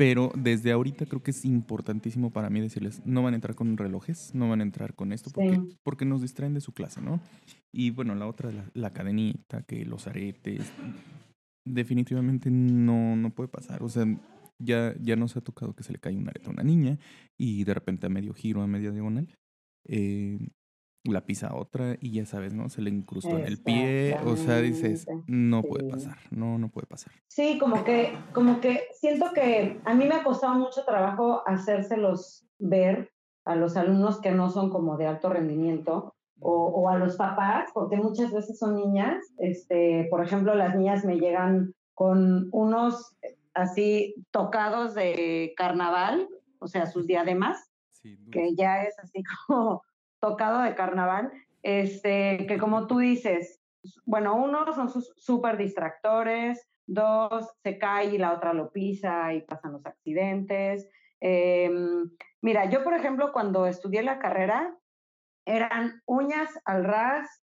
[0.00, 3.76] Pero desde ahorita creo que es importantísimo para mí decirles, no van a entrar con
[3.76, 7.20] relojes, no van a entrar con esto, porque, porque nos distraen de su clase, ¿no?
[7.70, 10.72] Y bueno, la otra, la, la cadenita, que los aretes,
[11.66, 13.82] definitivamente no, no puede pasar.
[13.82, 14.06] O sea,
[14.58, 16.98] ya, ya nos ha tocado que se le cae un arete a una niña
[17.38, 19.28] y de repente a medio giro, a media diagonal,
[19.86, 20.38] eh,
[21.04, 22.68] la pisa otra y ya sabes, ¿no?
[22.68, 26.86] Se le incrustó en el pie, o sea, dices, no puede pasar, no, no puede
[26.86, 27.12] pasar.
[27.28, 32.46] Sí, como que, como que siento que a mí me ha costado mucho trabajo hacérselos
[32.58, 33.10] ver
[33.44, 37.70] a los alumnos que no son como de alto rendimiento o, o a los papás,
[37.72, 43.14] porque muchas veces son niñas, este, por ejemplo, las niñas me llegan con unos
[43.54, 47.70] así tocados de carnaval, o sea, sus diademas,
[48.32, 49.82] que ya es así como
[50.20, 53.60] tocado de carnaval, este, que como tú dices,
[54.04, 59.42] bueno, uno son sus súper distractores, dos, se cae y la otra lo pisa y
[59.42, 60.88] pasan los accidentes.
[61.20, 64.76] Em, mira, yo por ejemplo cuando estudié la carrera,
[65.46, 67.42] eran uñas al ras,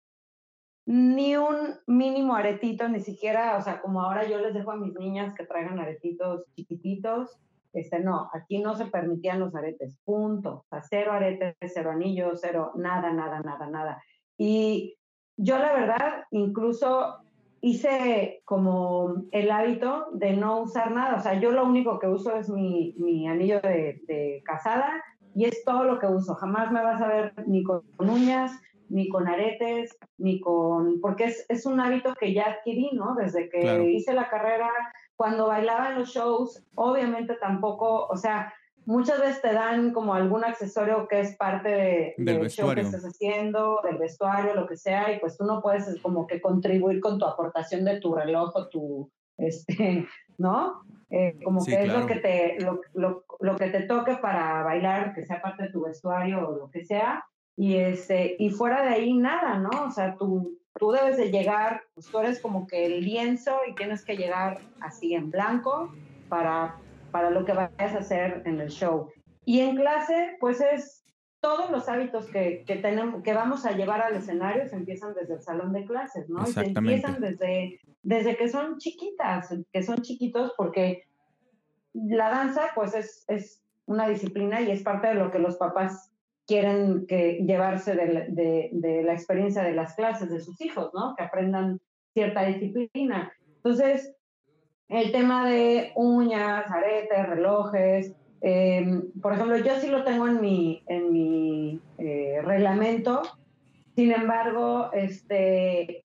[0.86, 4.94] ni un mínimo aretito, ni siquiera, o sea, como ahora yo les dejo a mis
[4.94, 7.40] niñas que traigan aretitos chiquititos,
[7.76, 10.64] este, no, aquí no se permitían los aretes, punto.
[10.64, 14.04] O sea, cero aretes, cero anillos, cero, nada, nada, nada, nada.
[14.38, 14.98] Y
[15.38, 17.18] yo la verdad, incluso
[17.62, 21.16] hice como el hábito de no usar nada.
[21.16, 25.46] O sea, yo lo único que uso es mi, mi anillo de, de, casada y
[25.46, 26.36] es todo lo que uso.
[26.36, 28.52] Jamás me vas a ver ni con uñas,
[28.90, 31.02] ni con aretes, ni con...
[31.02, 33.16] porque es, es un hábito que ya adquirí, ¿no?
[33.16, 34.70] Desde que hice la carrera
[35.15, 38.54] cuando bailaba en los shows, obviamente tampoco, o sea,
[38.86, 43.04] muchas veces te dan como algún accesorio que es parte de, del, show que estás
[43.04, 47.17] haciendo, del vestuario, lo que sea, y pues tú no puedes como que contribuir con
[47.19, 50.82] tu aportación de tu reloj o tu, este, ¿no?
[51.10, 55.13] Eh, como que es lo que, te, lo, lo, lo, que te toque para bailar,
[55.13, 57.23] que sea parte de tu vestuario o lo que sea,
[57.56, 59.86] y, este, y fuera de ahí nada, ¿no?
[59.86, 63.76] O sea, tú, tú debes de llegar, pues tú eres como que el lienzo y
[63.76, 65.94] tienes que llegar así en blanco
[66.30, 66.76] para,
[67.12, 69.10] para lo que vayas a hacer en el show.
[69.46, 71.06] Y en clase, pues es
[71.40, 75.36] todos los hábitos que, que, tenemos, que vamos a llevar al escenario se empiezan desde
[75.36, 76.42] el salón de clases, ¿no?
[76.42, 81.04] Y se empiezan desde, desde que son chiquitas, que son chiquitos, porque
[81.94, 86.12] la danza, pues es, es una disciplina y es parte de lo que los papás
[86.47, 91.15] quieren que llevarse de, la experiencia de las clases de sus hijos, ¿no?
[91.15, 91.79] Que aprendan
[92.13, 93.34] cierta disciplina.
[93.58, 94.15] Entonces,
[94.88, 100.84] el tema de uñas, aretes, relojes, em, por ejemplo, yo sí lo tengo en mi,
[100.88, 103.23] en mi eh, reglamento,
[103.95, 106.05] sin embargo, este,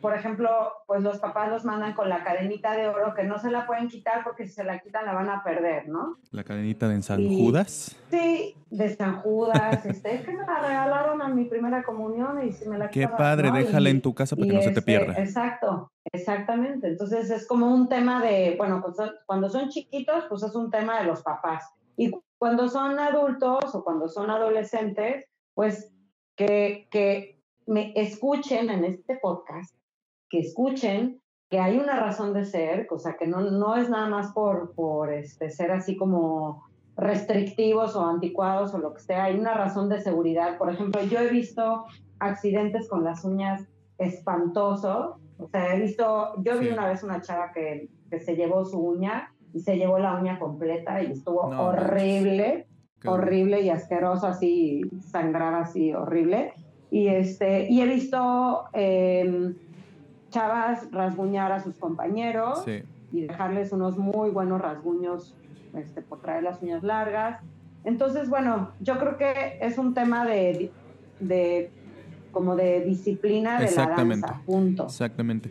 [0.00, 0.48] por ejemplo,
[0.86, 3.88] pues los papás los mandan con la cadenita de oro que no se la pueden
[3.88, 6.16] quitar porque si se la quitan la van a perder, ¿no?
[6.30, 7.96] La cadenita de San Judas.
[8.10, 9.84] Sí, de San Judas.
[9.86, 13.08] este, es que me la regalaron a mi primera comunión y si me la Qué
[13.08, 15.14] padre, déjala en tu casa para que no se te este, pierda.
[15.18, 16.88] Exacto, exactamente.
[16.88, 21.00] Entonces es como un tema de, bueno, pues, cuando son chiquitos, pues es un tema
[21.00, 21.64] de los papás.
[21.96, 25.92] Y cuando son adultos o cuando son adolescentes, pues
[26.36, 29.77] que, que me escuchen en este podcast
[30.28, 34.08] que escuchen que hay una razón de ser, o sea, que no, no es nada
[34.08, 36.62] más por, por este, ser así como
[36.96, 40.58] restrictivos o anticuados o lo que sea, hay una razón de seguridad.
[40.58, 41.84] Por ejemplo, yo he visto
[42.18, 43.66] accidentes con las uñas
[43.98, 48.64] espantosos, o sea, he visto, yo vi una vez una chava que, que, se llevó
[48.64, 52.66] su uña y se llevó la uña completa y estuvo horrible,
[53.06, 56.52] horrible y asqueroso, así, sangrar así, horrible.
[56.90, 58.64] Y, este, y he visto...
[58.74, 59.54] Eh,
[60.30, 62.64] chavas rasguñar a sus compañeros
[63.12, 65.34] y dejarles unos muy buenos rasguños
[65.74, 67.40] este, por traer las uñas largas.
[67.84, 70.70] Entonces, bueno, yo creo que es un tema de,
[71.20, 71.70] de
[72.32, 74.84] como de disciplina de la danza, punto.
[74.84, 75.50] Exactamente.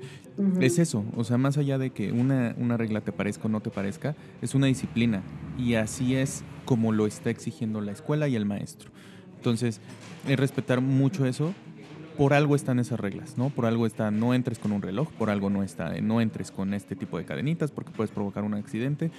[0.60, 3.60] Es eso, o sea, más allá de que una, una regla te parezca o no
[3.60, 5.24] te parezca, es una disciplina
[5.58, 8.92] y así es como lo está exigiendo la escuela y el maestro.
[9.38, 9.82] Entonces,
[10.28, 11.54] es respetar mucho eso
[12.18, 13.50] por algo están esas reglas, ¿no?
[13.50, 16.74] Por algo está, no entres con un reloj, por algo no está, no entres con
[16.74, 19.12] este tipo de cadenitas porque puedes provocar un accidente,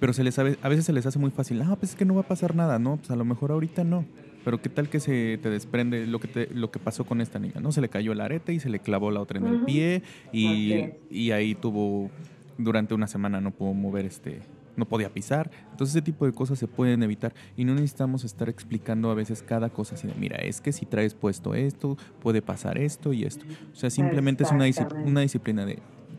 [0.00, 2.14] pero se les a veces se les hace muy fácil, ah, pues es que no
[2.14, 2.96] va a pasar nada, ¿no?
[2.96, 4.04] Pues a lo mejor ahorita no,
[4.44, 7.38] pero qué tal que se te desprende lo que, te, lo que pasó con esta
[7.38, 7.72] niña, ¿no?
[7.72, 10.92] Se le cayó el arete y se le clavó la otra en el pie y,
[11.10, 12.10] y ahí tuvo,
[12.56, 14.40] durante una semana no pudo mover este
[14.76, 15.50] no podía pisar.
[15.70, 19.42] Entonces ese tipo de cosas se pueden evitar y no necesitamos estar explicando a veces
[19.42, 23.24] cada cosa así de, mira, es que si traes puesto esto, puede pasar esto y
[23.24, 23.44] esto.
[23.72, 24.66] O sea, simplemente es una,
[25.04, 25.78] una disciplina de,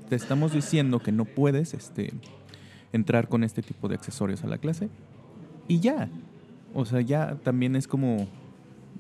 [0.09, 2.13] te estamos diciendo que no puedes este,
[2.93, 4.89] entrar con este tipo de accesorios a la clase
[5.67, 6.09] y ya.
[6.73, 8.27] O sea, ya también es como,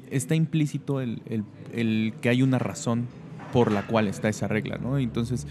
[0.09, 1.43] está implícito el, el,
[1.73, 3.07] el que hay una razón
[3.53, 4.97] por la cual está esa regla, ¿no?
[4.97, 5.47] Entonces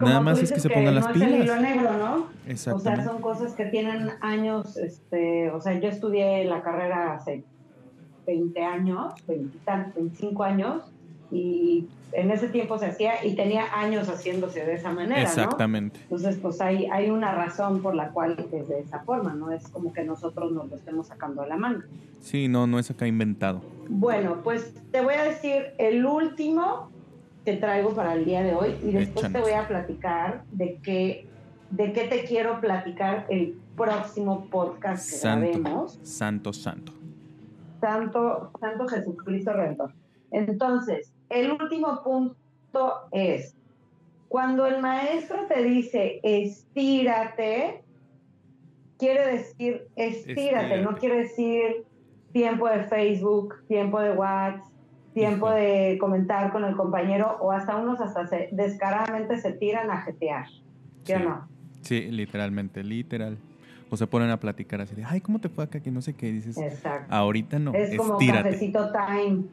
[0.00, 1.28] Nada más es que se pongan las pilas.
[1.28, 2.74] Es el hilo negro, ¿no?
[2.74, 7.44] O sea, son cosas que tienen años, este, o sea, yo estudié la carrera hace
[8.26, 10.92] 20 años, 25 años,
[11.30, 15.22] y en ese tiempo se hacía y tenía años haciéndose de esa manera.
[15.22, 16.00] Exactamente.
[16.02, 19.68] Entonces, pues hay, hay una razón por la cual es de esa forma, no es
[19.68, 21.82] como que nosotros nos lo estemos sacando de la mano.
[22.20, 23.62] Sí, no, no es acá inventado.
[23.88, 26.90] Bueno, pues te voy a decir el último
[27.50, 31.26] te traigo para el día de hoy y después te voy a platicar de qué,
[31.70, 36.92] de qué te quiero platicar el próximo podcast que santo, Santo, santo.
[37.80, 39.92] Santo, santo Jesucristo Redentor.
[40.30, 43.56] Entonces, el último punto es,
[44.28, 47.82] cuando el maestro te dice estírate,
[48.96, 50.82] quiere decir estírate, estírate.
[50.82, 51.84] no quiere decir
[52.32, 54.69] tiempo de Facebook, tiempo de WhatsApp,
[55.14, 60.02] tiempo de comentar con el compañero o hasta unos hasta se, descaradamente se tiran a
[60.02, 60.46] jetear.
[61.04, 61.48] ¿Sí, o no?
[61.82, 63.38] Sí, literalmente, literal.
[63.90, 65.80] O se ponen a platicar así de, ay, ¿cómo te fue acá?
[65.80, 66.56] Que no sé qué dices.
[66.56, 67.12] Exacto.
[67.12, 67.74] Ahorita no.
[67.74, 69.44] Es como cafecito time.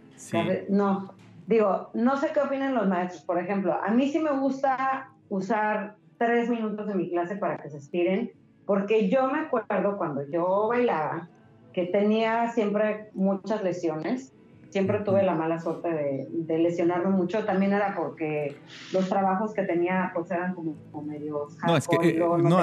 [0.69, 1.13] no.
[1.47, 3.23] Digo, no sé qué opinan los maestros.
[3.23, 7.69] Por ejemplo, a mí sí me gusta usar tres minutos de mi clase para que
[7.69, 8.31] se estiren,
[8.65, 11.29] porque yo me acuerdo cuando yo bailaba
[11.73, 14.33] que tenía siempre muchas lesiones
[14.77, 17.43] siempre tuve la mala suerte de, lesionarme mucho.
[17.45, 18.55] También era porque
[18.93, 22.59] los trabajos que tenía pues eran como, medios No, es que eh, no,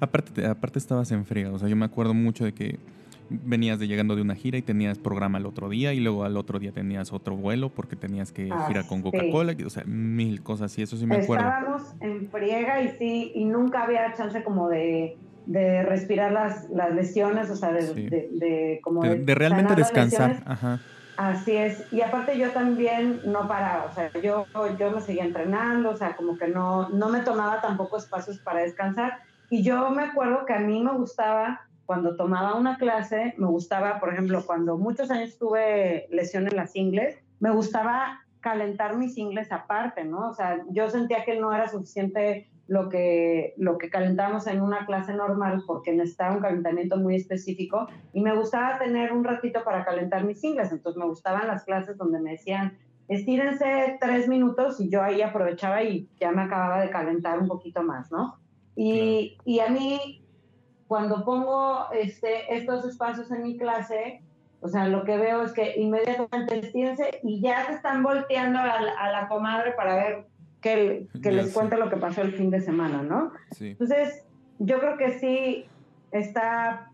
[0.00, 1.50] aparte, aparte estabas en fría.
[1.50, 2.78] O sea, yo me acuerdo mucho de que
[3.30, 6.36] venías de llegando de una gira y tenías programa el otro día y luego al
[6.36, 10.42] otro día tenías otro vuelo porque tenías que ah, girar con Coca-Cola, o sea, mil
[10.42, 11.48] cosas y eso sí me acuerdo.
[11.48, 15.16] Estábamos en friega y sí, y nunca había chance como de,
[15.46, 20.42] respirar las, las lesiones, o sea, de, como de, realmente descansar.
[20.44, 20.80] Ajá.
[21.16, 24.46] Así es, y aparte yo también no paraba, o sea, yo,
[24.78, 28.60] yo me seguía entrenando, o sea, como que no, no me tomaba tampoco espacios para
[28.60, 29.20] descansar.
[29.48, 34.00] Y yo me acuerdo que a mí me gustaba, cuando tomaba una clase, me gustaba,
[34.00, 39.52] por ejemplo, cuando muchos años tuve lesión en las ingles, me gustaba calentar mis ingles
[39.52, 40.30] aparte, ¿no?
[40.30, 44.86] O sea, yo sentía que no era suficiente lo que, lo que calentamos en una
[44.86, 49.84] clase normal porque necesitaba un calentamiento muy específico y me gustaba tener un ratito para
[49.84, 50.72] calentar mis ingles.
[50.72, 55.82] Entonces me gustaban las clases donde me decían, estírense tres minutos y yo ahí aprovechaba
[55.82, 58.38] y ya me acababa de calentar un poquito más, ¿no?
[58.76, 60.24] Y, y a mí,
[60.88, 64.22] cuando pongo este, estos espacios en mi clase,
[64.60, 68.80] o sea, lo que veo es que inmediatamente estírense y ya se están volteando a
[68.80, 70.26] la, a la comadre para ver
[70.64, 73.32] que, que les cuente lo que pasó el fin de semana, ¿no?
[73.50, 73.68] Sí.
[73.68, 74.24] Entonces,
[74.58, 75.66] yo creo que sí
[76.10, 76.90] está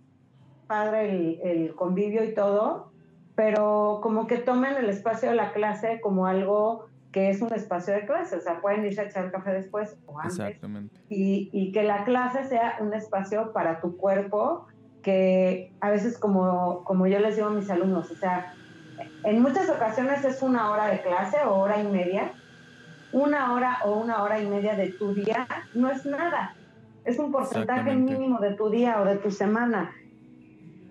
[0.66, 2.90] padre el, el convivio y todo,
[3.36, 7.94] pero como que tomen el espacio de la clase como algo que es un espacio
[7.94, 10.40] de clase, o sea, pueden irse a echar café después o antes.
[10.40, 11.00] Exactamente.
[11.08, 14.66] Y, y, que la clase sea un espacio para tu cuerpo,
[15.02, 18.52] que a veces como, como yo les digo a mis alumnos, o sea,
[19.22, 22.32] en muchas ocasiones es una hora de clase o hora y media,
[23.12, 26.54] una hora o una hora y media de tu día no es nada,
[27.04, 29.92] es un porcentaje mínimo de tu día o de tu semana.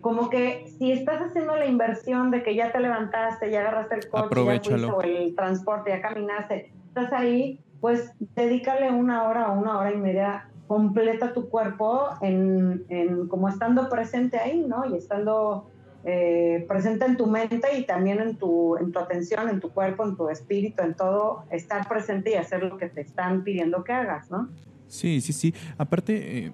[0.02, 4.10] Como que si estás haciendo la inversión de que ya te levantaste, ya agarraste el
[4.10, 9.78] coche, ya o el transporte, ya caminaste, estás ahí, pues dedícale una hora o una
[9.78, 14.86] hora y media completa tu cuerpo en, en como estando presente ahí, ¿no?
[14.86, 15.70] Y estando
[16.06, 20.06] eh, presente en tu mente y también en tu, en tu atención, en tu cuerpo,
[20.06, 23.91] en tu espíritu, en todo, estar presente y hacer lo que te están pidiendo que
[23.91, 24.50] hagas, ¿no?
[24.88, 25.54] Sí, sí, sí.
[25.78, 26.52] Aparte, eh,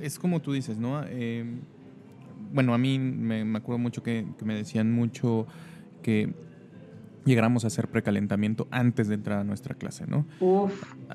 [0.00, 1.02] es como tú dices, ¿no?
[1.06, 1.44] Eh,
[2.52, 5.46] bueno, a mí me, acuerdo mucho que, me decían mucho
[6.02, 6.32] que
[7.24, 10.24] llegáramos a hacer precalentamiento antes de entrar a nuestra clase, ¿no?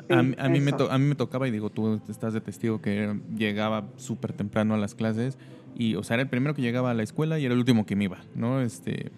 [0.09, 3.87] a, mí me a, mí me tocaba, y digo, tú estás de testigo, que llegaba
[3.97, 5.37] súper temprano a las clases
[5.75, 7.85] y, o sea, era el primero que llegaba a la escuela y era el último
[7.85, 8.61] que me iba, ¿no?
[8.61, 9.11] Este,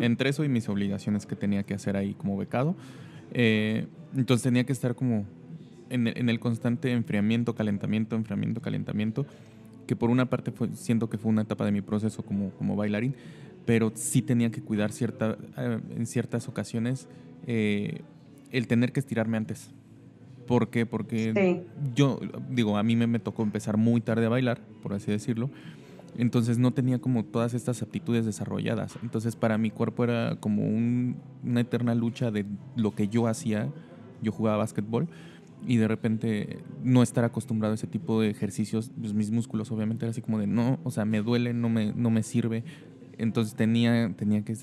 [0.00, 2.76] Entre eso y mis obligaciones que tenía que hacer ahí como becado.
[3.32, 3.86] Eh,
[4.16, 5.24] entonces tenía que estar como
[5.88, 9.26] en en el constante enfriamiento, calentamiento, enfriamiento, calentamiento
[9.90, 12.76] que por una parte fue, siento que fue una etapa de mi proceso como, como
[12.76, 13.16] bailarín,
[13.66, 17.08] pero sí tenía que cuidar cierta, eh, en ciertas ocasiones
[17.48, 18.02] eh,
[18.52, 19.72] el tener que estirarme antes.
[20.46, 20.86] ¿Por qué?
[20.86, 25.10] Porque yo, digo, a mí me, me, tocó empezar muy tarde a bailar, por así
[25.10, 25.50] decirlo.
[26.16, 28.98] Entonces no tenía como todas estas aptitudes desarrolladas.
[29.02, 32.46] Entonces para mi cuerpo era como una eterna lucha de
[32.76, 33.68] lo que yo hacía.
[34.22, 35.08] Yo jugaba básquetbol
[35.66, 40.04] y de repente no estar acostumbrado a ese tipo de ejercicios, pues mis músculos obviamente
[40.04, 42.64] era así como de no, o sea, me duele, no me, no me sirve.
[43.18, 44.54] Entonces tenía, tenía que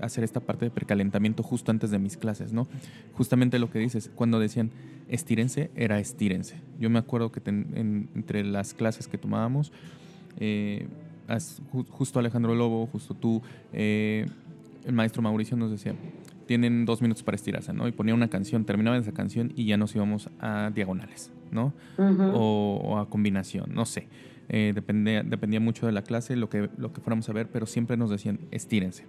[0.00, 2.68] hacer esta parte de precalentamiento justo antes de mis clases, ¿no?
[3.12, 4.70] Justamente lo que dices, cuando decían
[5.08, 6.60] estírense, era estírense.
[6.78, 9.72] Yo me acuerdo que entre las clases que tomábamos,
[10.38, 10.86] eh,
[11.90, 14.26] justo Alejandro Lobo, justo tú, eh,
[14.86, 15.94] el maestro Mauricio nos decía,
[16.46, 17.86] tienen dos minutos para estirarse, ¿no?
[17.86, 21.74] Y ponía una canción, terminaba esa canción y ya nos íbamos a diagonales, ¿no?
[21.98, 24.08] o, a combinación, no sé.
[24.48, 27.66] Eh, dependía, dependía mucho de la clase, lo que, lo que fuéramos a ver, pero
[27.66, 29.04] siempre nos decían, estírense.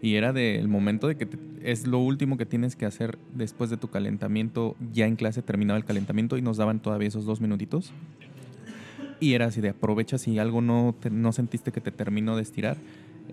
[0.00, 1.28] Y era del momento de que
[1.62, 5.76] es lo último que tienes que hacer después de tu calentamiento, ya en clase terminaba
[5.76, 7.92] el calentamiento y nos daban todavía esos dos minutitos.
[9.20, 12.76] Y era así de aprovecha si algo no, no sentiste que te terminó de estirar,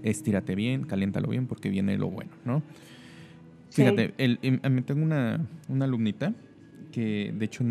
[0.04, 2.64] estírate bien, caliéntalo bien porque viene lo bueno, ¿no?
[3.70, 6.34] Fíjate, el, me tengo una, una, alumnita
[6.92, 7.66] que, de hecho,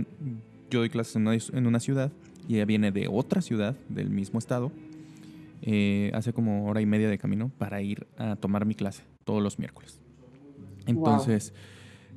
[0.70, 2.12] yo doy clases en una, ciudad
[2.46, 4.70] y ella viene de otra ciudad del mismo estado.
[5.62, 9.42] Eh, hace como hora y media de camino para ir a tomar mi clase todos
[9.42, 9.98] los miércoles.
[10.84, 11.54] Entonces,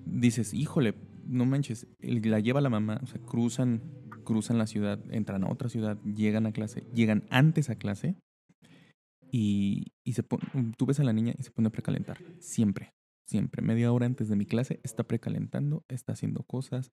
[0.06, 0.96] dices, híjole,
[1.26, 3.82] no manches, la lleva la mamá, o sea, cruzan,
[4.28, 8.16] cruzan la ciudad, entran a otra ciudad, llegan a clase, llegan antes a clase
[9.32, 12.92] y, y se tú ves a la niña y se pone a precalentar, siempre
[13.28, 16.92] siempre, media hora antes de mi clase, está precalentando, está haciendo cosas.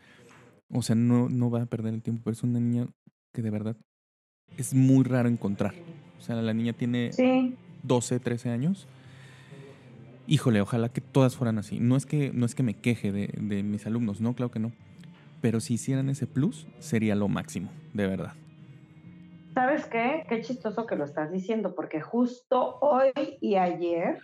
[0.68, 2.88] O sea, no, no va a perder el tiempo, pero es una niña
[3.32, 3.76] que de verdad
[4.58, 5.74] es muy raro encontrar.
[6.18, 7.10] O sea, la niña tiene
[7.82, 8.88] 12, 13 años.
[10.26, 11.78] Híjole, ojalá que todas fueran así.
[11.78, 14.58] No es que, no es que me queje de, de mis alumnos, no, claro que
[14.58, 14.72] no.
[15.44, 18.32] Pero si hicieran ese plus, sería lo máximo, de verdad.
[19.52, 20.24] ¿Sabes qué?
[20.26, 24.22] Qué chistoso que lo estás diciendo, porque justo hoy y ayer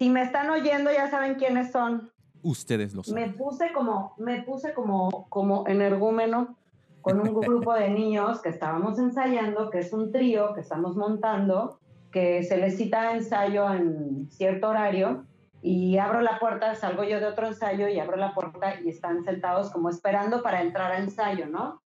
[0.00, 2.10] si me están oyendo, ya saben quiénes son.
[2.42, 3.30] Ustedes lo saben.
[3.30, 6.56] Me puse como, me puse como, como energúmeno
[7.02, 11.78] con un grupo de niños que estábamos ensayando, que es un trío que estamos montando,
[12.10, 15.24] que se les cita ensayo en cierto horario
[15.62, 19.24] y abro la puerta, salgo yo de otro ensayo y abro la puerta y están
[19.24, 21.82] sentados como esperando para entrar a ensayo, ¿no?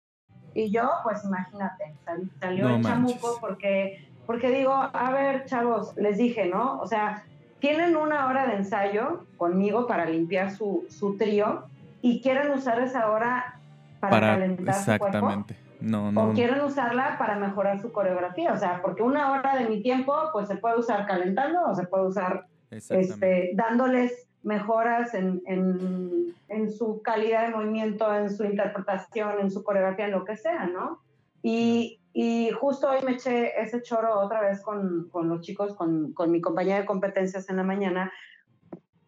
[0.54, 1.94] Y yo, pues imagínate,
[2.40, 6.80] salió el chamuco porque, porque digo, a ver, chavos, les dije, ¿no?
[6.80, 7.24] O sea,
[7.60, 11.66] tienen una hora de ensayo conmigo para limpiar su, su trío
[12.02, 13.60] y quieren usar esa hora
[14.00, 15.54] para, calentar exactamente.
[15.54, 15.70] su cuerpo.
[15.80, 16.30] No, no.
[16.30, 18.52] O quieren usarla para mejorar su coreografía.
[18.52, 21.86] O sea, porque una hora de mi tiempo, pues se puede usar calentando o se
[21.86, 29.40] puede usar este, dándoles mejoras en, en, en, su calidad de movimiento, en su interpretación,
[29.40, 31.00] en su coreografía, en lo que sea, ¿no?
[31.42, 36.12] Y, y justo hoy me eché ese choro otra vez con, con los chicos, con,
[36.12, 38.12] con mi compañía de competencias en la mañana,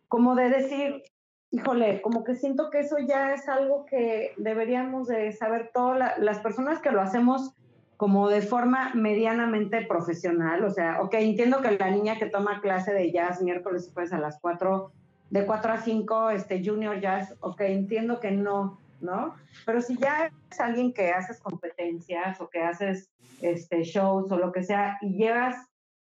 [0.09, 1.03] como de decir,
[1.51, 6.39] híjole, como que siento que eso ya es algo que deberíamos de saber todas las
[6.41, 7.55] personas que lo hacemos
[8.03, 12.93] como de forma medianamente profesional, o sea, ok, entiendo que la niña que toma clase
[12.93, 14.91] de jazz miércoles y jueves a las 4,
[15.31, 19.37] de 4 a 5, este junior jazz, ok, entiendo que no, ¿no?
[19.65, 23.09] Pero si ya es alguien que haces competencias o que haces
[23.41, 25.55] este shows o lo que sea y llevas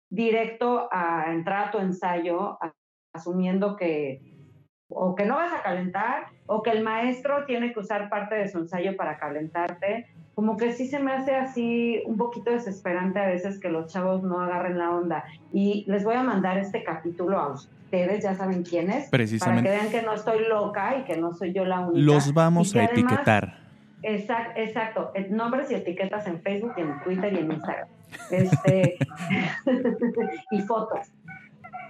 [0.10, 2.58] directo a entrar a tu ensayo
[3.14, 4.22] asumiendo que
[4.88, 8.48] o que no vas a calentar o que el maestro tiene que usar parte de
[8.48, 10.08] su ensayo para calentarte,
[10.40, 14.24] como que sí se me hace así un poquito desesperante a veces que los chavos
[14.24, 15.26] no agarren la onda.
[15.52, 19.68] Y les voy a mandar este capítulo a ustedes, ya saben quiénes, Precisamente.
[19.68, 22.00] para que vean que no estoy loca y que no soy yo la única.
[22.00, 23.58] Los vamos a etiquetar.
[24.02, 27.90] Exacto, exacto, nombres y etiquetas en Facebook, en Twitter y en Instagram.
[28.32, 28.98] Este,
[30.52, 31.12] y fotos,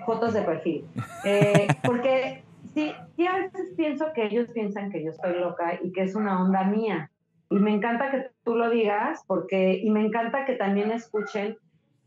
[0.07, 0.85] fotos de perfil.
[1.23, 2.43] Eh, porque
[2.73, 6.15] sí, sí, a veces pienso que ellos piensan que yo estoy loca y que es
[6.15, 7.11] una onda mía.
[7.49, 11.57] Y me encanta que tú lo digas, porque, y me encanta que también escuchen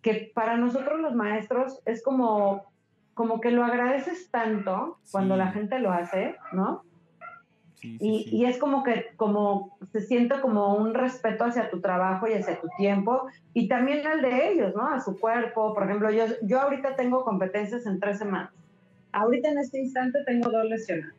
[0.00, 2.64] que para nosotros los maestros es como,
[3.14, 6.82] como que lo agradeces tanto cuando la gente lo hace, ¿no?
[7.82, 12.34] y, y, es como que como se siente como un respeto hacia tu trabajo y
[12.34, 14.86] hacia tu tiempo y también al de ellos, ¿no?
[14.86, 15.74] A su cuerpo.
[15.74, 18.52] Por ejemplo, yo, yo ahorita tengo competencias en tres semanas.
[19.10, 21.12] Ahorita en este instante tengo dos lesiones.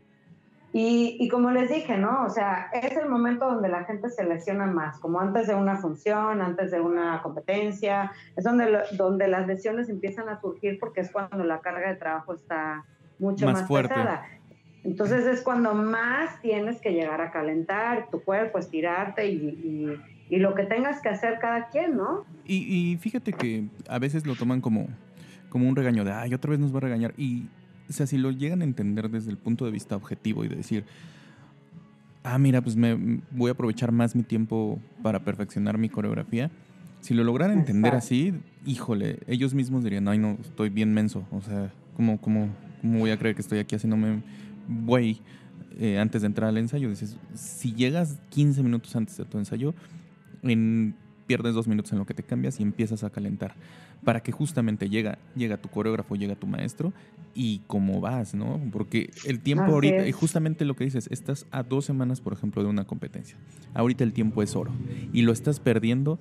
[0.76, 2.26] Y, y, como les dije, ¿no?
[2.26, 5.76] O sea, es el momento donde la gente se lesiona más, como antes de una
[5.78, 11.11] función, antes de una competencia, es donde, donde las lesiones empiezan a surgir porque es
[11.11, 12.86] cuando la carga de trabajo está
[13.19, 14.26] mucho más, pesada.
[14.84, 20.01] Entonces es cuando más tienes que llegar a calentar tu cuerpo, estirarte y, y,
[20.36, 22.26] y lo que tengas que hacer cada quien, ¿no?
[22.45, 24.88] Y, fíjate que a veces lo toman como,
[25.49, 27.13] como un regaño de, ay, otra vez nos va a regañar.
[27.17, 27.47] Y
[27.90, 30.56] o sea, si lo llegan a entender desde el punto de vista objetivo y de
[30.56, 30.86] decir,
[32.24, 36.50] ah, mira, pues me voy a aprovechar más mi tiempo para perfeccionar mi coreografía.
[37.02, 38.34] Si lo logran entender así,
[38.66, 41.28] híjole, ellos mismos dirían, ay, no, estoy bien menso.
[41.32, 42.50] O sea, ¿cómo, cómo,
[42.82, 44.24] cómo voy a creer que estoy aquí haciéndome
[44.86, 45.20] güey
[45.78, 46.90] eh, antes de entrar al ensayo?
[46.90, 49.74] Dices, si llegas 15 minutos antes de tu ensayo,
[50.44, 50.96] en,
[51.28, 53.54] pierdes dos minutos en lo que te cambias y empiezas a calentar
[54.04, 56.93] para que justamente llega, llega tu coreógrafo, llega tu maestro
[57.34, 58.62] y cómo vas, ¿no?
[58.72, 62.64] Porque el tiempo ahorita, y justamente lo que dices, estás a dos semanas, por ejemplo,
[62.64, 63.38] de una competencia.
[63.74, 64.72] Ahorita el tiempo es oro
[65.12, 66.20] y lo estás perdiendo.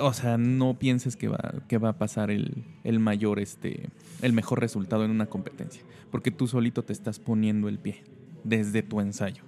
[0.00, 3.90] O sea, no pienses que va, que va a pasar el, el mayor, este,
[4.22, 8.02] el mejor resultado en una competencia, porque tú solito te estás poniendo el pie
[8.42, 9.42] desde tu ensayo.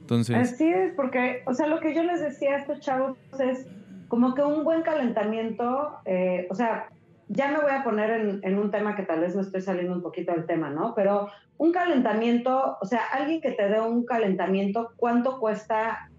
[0.00, 3.66] Entonces, Así es, porque, o sea, lo que yo les decía a estos chavos es,
[4.08, 6.88] como que un buen calentamiento, eh, o sea,
[7.28, 10.02] ya me voy a poner en, un tema que tal vez me estoy saliendo un
[10.02, 10.94] poquito del tema, ¿no?
[10.94, 11.28] Pero
[11.58, 16.10] un calentamiento, o sea, alguien que te dé un calentamiento, ¿cuánto cuesta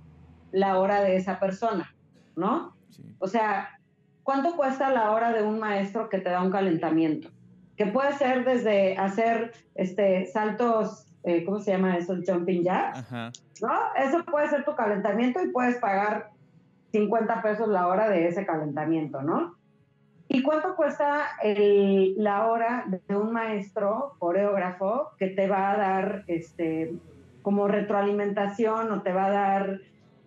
[0.51, 1.95] la hora de esa persona?
[2.35, 2.75] ¿No?
[3.17, 3.79] O sea,
[4.23, 7.29] ¿cuánto cuesta la hora de un maestro que te da un calentamiento?
[7.75, 12.15] Que puede ser desde hacer este, saltos, eh, ¿cómo se llama eso?
[12.25, 13.09] Jumping jack,
[13.61, 13.73] ¿no?
[13.97, 16.29] Eso puede ser tu calentamiento y puedes pagar
[16.91, 19.55] 50 pesos la hora de ese calentamiento, ¿no?
[20.27, 26.93] ¿Y cuánto cuesta la hora de un maestro coreógrafo que te va a dar este,
[27.41, 29.79] como retroalimentación o te va a dar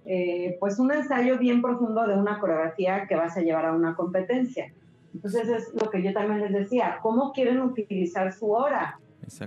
[0.04, 3.94] eh, pues un ensayo bien profundo de una coreografía que vas a llevar a una
[3.94, 4.72] competencia?
[5.14, 8.98] Entonces es lo que yo también les decía, ¿cómo quieren utilizar su hora?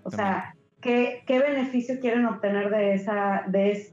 [0.04, 3.92] O sea, ¿qué, qué beneficio quieren obtener de esa, de,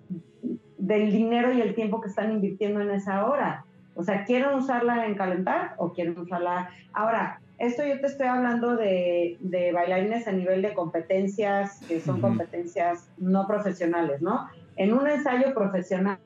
[0.82, 3.64] del dinero y el tiempo que están invirtiendo en esa hora.
[3.94, 6.70] O sea, ¿quieren usarla en calentar o quieren usarla?
[6.92, 12.20] Ahora, esto yo te estoy hablando de, de bailarines a nivel de competencias, que son
[12.20, 14.48] competencias no profesionales, ¿no?
[14.74, 16.18] En un ensayo profesional,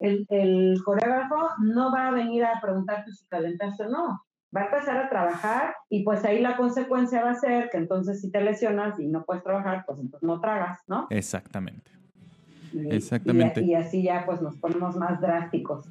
[0.00, 4.24] el, el, coreógrafo no va a venir a preguntarte si calentaste o no.
[4.54, 8.20] Va a empezar a trabajar y pues ahí la consecuencia va a ser que entonces
[8.20, 11.06] si te lesionas y no puedes trabajar, pues entonces no tragas, ¿no?
[11.10, 11.96] Exactamente.
[12.90, 13.62] Exactamente.
[13.62, 15.86] Y, así ya pues nos ponemos más drásticos.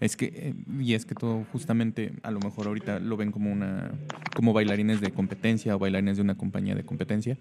[0.00, 3.52] Es que, eh, y es que todo justamente, a lo mejor ahorita lo ven como
[3.52, 3.90] una,
[4.36, 7.36] como bailarines de competencia o bailarines de una compañía de competencia,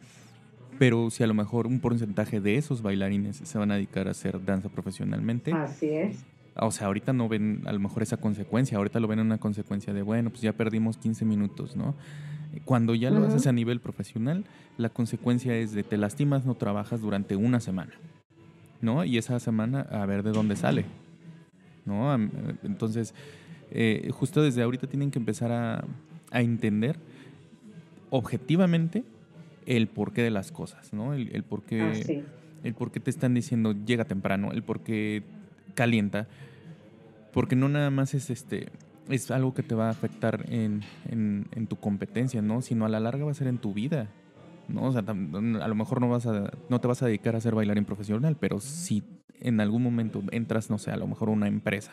[0.79, 4.11] pero si a lo mejor un porcentaje de esos bailarines se van a dedicar a
[4.11, 5.51] hacer danza profesionalmente.
[5.53, 6.25] Así es.
[6.59, 9.93] O sea, ahorita no ven a lo mejor esa consecuencia, ahorita lo ven una consecuencia
[9.93, 11.93] de, bueno, pues ya perdimos 15 minutos, ¿no?
[12.65, 14.45] Cuando ya lo haces a nivel profesional,
[14.77, 17.91] la consecuencia es de te lastimas, no trabajas durante una semana,
[18.81, 19.03] ¿no?
[19.03, 20.85] Y esa semana a ver de dónde sale,
[21.85, 22.13] ¿no?
[22.63, 23.13] Entonces,
[23.71, 25.83] eh, justo desde ahorita tienen que empezar a,
[26.31, 26.97] a entender
[28.09, 29.03] objetivamente
[29.65, 31.13] el porqué de las cosas, ¿no?
[31.13, 34.81] El, el por qué, ah, el por qué te están diciendo llega temprano, el por
[34.81, 35.23] qué
[35.73, 36.27] calienta,
[37.33, 38.69] porque no nada más es este
[39.09, 42.61] es algo que te va a afectar en, en, tu competencia, ¿no?
[42.61, 44.09] Sino a la larga va a ser en tu vida,
[44.67, 44.83] ¿no?
[44.83, 47.55] O sea, a lo mejor no vas a no te vas a dedicar a ser
[47.55, 49.03] bailarín profesional, pero si
[49.39, 51.91] en algún momento entras, no sé, a lo mejor una empresa,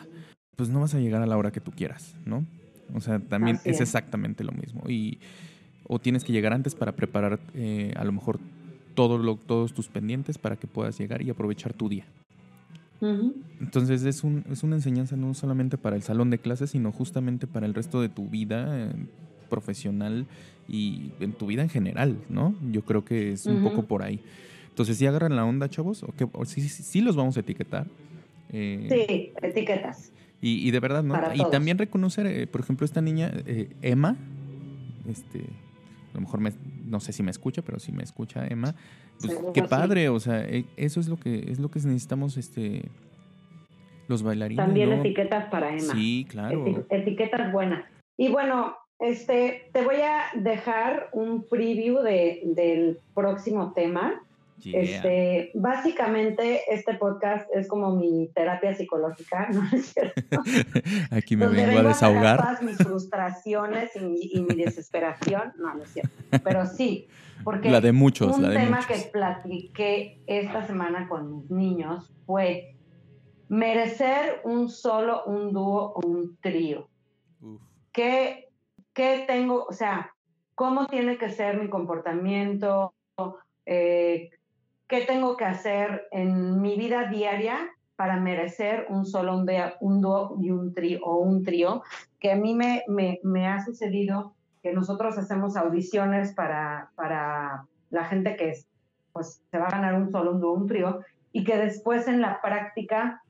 [0.55, 2.45] pues no vas a llegar a la hora que tú quieras, ¿no?
[2.93, 4.83] O sea, también es, exactamente lo mismo.
[4.87, 5.19] Y,
[5.87, 8.39] o tienes que llegar antes para preparar eh, a lo mejor
[8.93, 12.05] todo lo, todos tus pendientes para que puedas llegar y aprovechar tu día.
[13.59, 17.45] Entonces es, un, es una enseñanza no solamente para el salón de clases, sino justamente
[17.45, 18.93] para el resto de tu vida eh,
[19.45, 20.25] profesional
[20.67, 22.55] y en tu vida en general, ¿no?
[22.71, 24.19] Yo creo que es un poco por ahí.
[24.69, 26.03] Entonces, ¿sí agarran la onda, chavos?
[26.03, 26.27] ¿O, qué?
[26.45, 27.87] sí, sí, los vamos a etiquetar?
[28.51, 30.11] Eh, sí, etiquetas.
[30.41, 31.15] Y, de verdad, ¿no?
[31.33, 34.15] y también reconocer, eh, por ejemplo, esta niña, eh, Emma,
[35.09, 36.39] este, a lo mejor
[36.85, 38.75] no sé si me escucha, pero si me escucha Emma,
[39.19, 42.83] pues qué padre, o sea, e, eso es lo que es lo que necesitamos, este,
[44.07, 44.63] los bailarines.
[44.63, 45.93] También etiquetas para Emma.
[45.93, 46.85] Sí, claro.
[46.89, 47.85] etiquetas buenas.
[48.17, 54.21] Y bueno, este, te voy a dejar un preview de, del próximo tema.
[54.63, 60.41] Este, básicamente, este podcast es como mi terapia psicológica, ¿no es cierto?
[61.11, 62.39] Aquí me vengo, a desahogar.
[62.39, 66.15] todas mis frustraciones y, mi desesperación, no, no es cierto.
[66.43, 67.07] Pero sí,
[67.43, 72.11] porque la de muchos, un la de tema que platiqué esta semana con mis niños
[72.25, 72.75] fue
[73.49, 76.87] merecer un solo, un dúo o un trío.
[77.91, 78.44] ¿Qué,
[78.95, 79.65] ¿Qué tengo?
[79.65, 80.15] O sea,
[80.55, 82.93] ¿cómo tiene que ser mi comportamiento?
[83.65, 84.29] Eh,
[84.87, 89.45] qué tengo que hacer en mi vida diaria para merecer un solo un,
[89.81, 91.83] un dúo y un trío o un trío,
[92.19, 94.33] que a mí me, me, ha sucedido
[94.63, 98.53] que nosotros hacemos audiciones para, para la gente que
[99.11, 101.01] pues, se va a ganar un solo, un dúo, un trío,
[101.33, 103.21] y que después en la práctica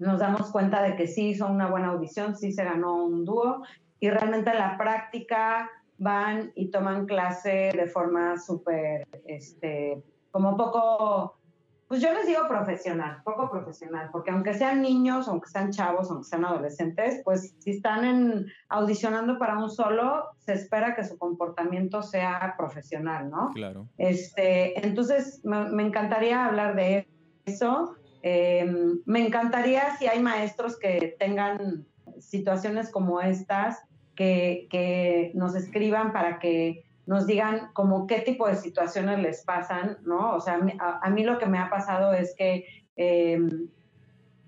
[0.00, 3.62] nos damos cuenta de que sí hizo una buena audición, sí se ganó un dúo,
[4.00, 11.38] y realmente en la práctica van y toman clase de forma súper este, como poco,
[11.86, 16.28] pues yo les digo profesional, poco profesional, porque aunque sean niños, aunque sean chavos, aunque
[16.28, 22.02] sean adolescentes, pues si están en, audicionando para un solo, se espera que su comportamiento
[22.02, 23.50] sea profesional, ¿no?
[23.54, 23.88] Claro.
[23.96, 27.06] Este, entonces, me, encantaría hablar de
[27.44, 27.94] eso.
[28.22, 31.86] Em, me encantaría si hay maestros que tengan
[32.18, 33.82] situaciones como estas,
[34.14, 39.98] que, que nos escriban para que nos digan como qué tipo de situaciones les pasan,
[40.04, 40.34] ¿no?
[40.34, 42.64] O sea, a, mí lo que me ha pasado es que,
[42.96, 43.68] em,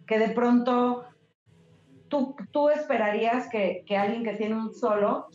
[0.06, 1.04] que de pronto
[2.08, 5.26] tú, tú esperarías que, que, alguien que tiene un solo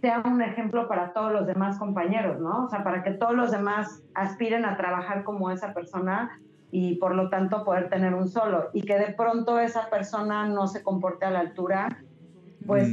[0.00, 2.66] sea un ejemplo para todos los demás compañeros, ¿no?
[2.66, 6.40] O sea, para que todos los demás aspiren a trabajar como esa persona
[6.70, 8.70] y por lo tanto poder tener un solo.
[8.72, 11.88] Y que de pronto esa persona no se comporte a la altura,
[12.66, 12.88] pues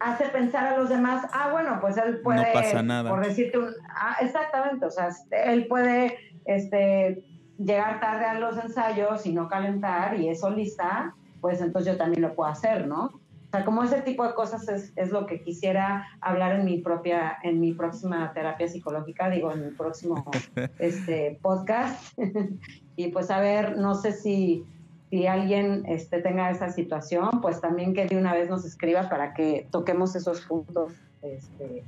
[0.00, 3.10] hace pensar a los demás, ah, bueno, pues él puede, no pasa nada.
[3.10, 6.16] por decirte un, ah, exactamente, o sea, él puede
[6.46, 7.22] este,
[7.58, 12.22] llegar tarde a los ensayos y no calentar y es solista, pues entonces yo también
[12.22, 13.19] lo puedo hacer, ¿no?
[13.50, 16.78] O sea, como ese tipo de cosas es, es, lo que quisiera hablar en mi
[16.78, 20.24] propia, en mi próxima terapia psicológica, digo, en mi próximo
[20.78, 22.16] este, podcast.
[22.96, 24.64] y pues a ver, no sé si
[25.10, 29.34] si alguien este, tenga esa situación, pues también que de una vez nos escriba para
[29.34, 31.82] que toquemos esos puntos, este,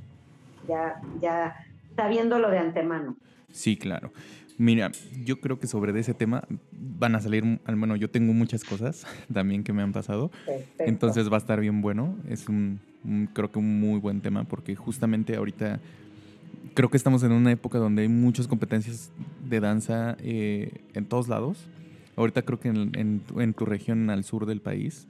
[0.67, 1.55] ya, ya
[1.95, 3.15] sabiéndolo de antemano.
[3.49, 4.11] Sí, claro.
[4.57, 4.91] Mira,
[5.23, 9.05] yo creo que sobre ese tema van a salir, al menos yo tengo muchas cosas
[9.33, 10.31] también que me han pasado,
[10.79, 12.15] entonces va a estar bien bueno.
[12.29, 12.79] Es un,
[13.33, 15.79] creo que un muy buen tema porque justamente ahorita
[16.73, 19.11] creo que estamos en una época donde hay muchas competencias
[19.47, 21.67] de danza eh, en todos lados.
[22.15, 25.07] Ahorita creo que en, en, tu región al sur del país,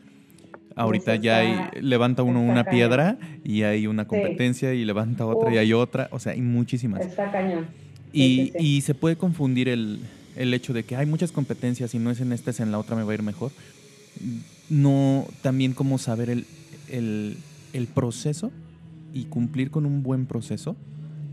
[0.77, 5.57] ahorita ya hay, levanta uno una piedra y hay una competencia y levanta otra y
[5.57, 7.01] hay otra, o sea, hay muchísimas.
[7.05, 7.82] Está cañón.
[8.13, 9.99] Y, y, se puede confundir el,
[10.35, 12.79] el, hecho de que hay muchas competencias y no es en esta, es en la
[12.79, 13.51] otra, me va a ir mejor.
[14.69, 16.45] No, también como saber el,
[16.89, 17.37] el,
[17.73, 18.51] el proceso
[19.13, 20.75] y cumplir con un buen proceso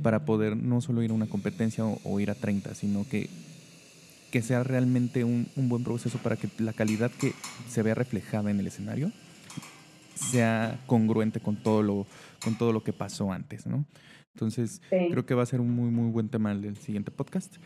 [0.02, 3.28] para poder no solo ir a una competencia o, ir a 30, sino que,
[4.30, 7.34] que sea realmente un, un, buen proceso para que la calidad que
[7.68, 9.12] se vea reflejada en el escenario
[10.14, 12.06] sea congruente con todo lo,
[12.42, 13.84] con todo lo que pasó antes, ¿no?
[14.34, 17.56] Entonces, creo que va a ser un muy, muy buen tema el del siguiente podcast.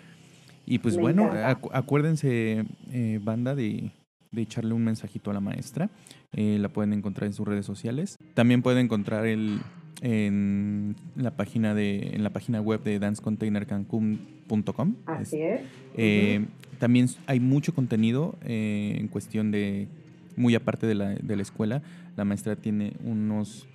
[0.66, 1.30] Y pues bueno,
[1.72, 3.92] acuérdense, eh, banda, de,
[4.32, 5.90] de, echarle un mensajito a la maestra.
[6.32, 8.16] Eh, la pueden encontrar en sus redes sociales.
[8.34, 9.60] También pueden encontrar el,
[10.00, 14.94] en la página de en la página web de dancecontainercancun.com.
[15.06, 15.60] Así es.
[15.96, 16.46] Eh,
[16.78, 19.88] también hay mucho contenido en cuestión de
[20.36, 21.82] muy aparte de la, de la escuela.
[22.16, 23.68] La maestra tiene unos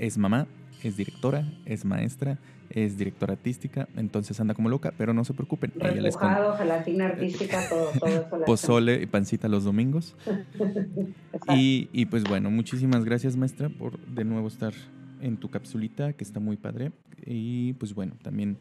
[0.00, 0.46] es mamá,
[0.82, 2.38] es directora, es maestra,
[2.70, 5.72] es directora artística, entonces anda como loca, pero no se preocupen.
[5.78, 8.44] Repujado, gelatina artística, todo, todo eso.
[8.46, 10.16] Pozole y pancita los domingos.
[11.54, 14.72] y, y pues bueno, muchísimas gracias maestra por de nuevo estar
[15.20, 16.92] en tu capsulita, que está muy padre.
[17.26, 18.56] Y pues bueno, también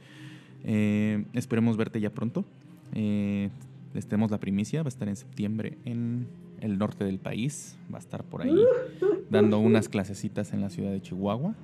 [0.66, 2.44] eh, esperemos verte ya pronto.
[2.94, 3.50] Eh,
[3.94, 6.28] les tenemos la primicia, va a estar en septiembre en
[6.60, 8.56] el norte del país, va a estar por ahí
[9.30, 11.56] dando unas clasecitas en la ciudad de Chihuahua.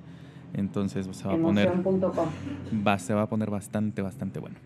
[0.54, 1.72] Entonces se va a poner
[2.86, 4.56] va, se va a poner bastante, bastante bueno.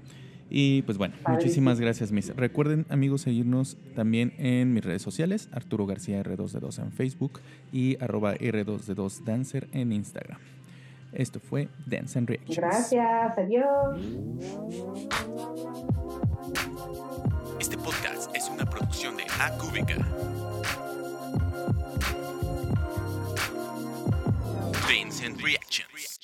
[0.51, 2.35] Y pues bueno, muchísimas gracias, mis.
[2.35, 7.41] Recuerden, amigos, seguirnos también en mis redes sociales, Arturo García R2D2 en Facebook
[7.73, 10.41] y arroba R2D2 Dancer en Instagram.
[11.13, 12.57] Esto fue Dance and Reactions.
[12.57, 14.01] Gracias, adiós.
[17.61, 19.97] Este podcast es una producción de Acúbica.
[24.91, 26.20] Veins and reactions.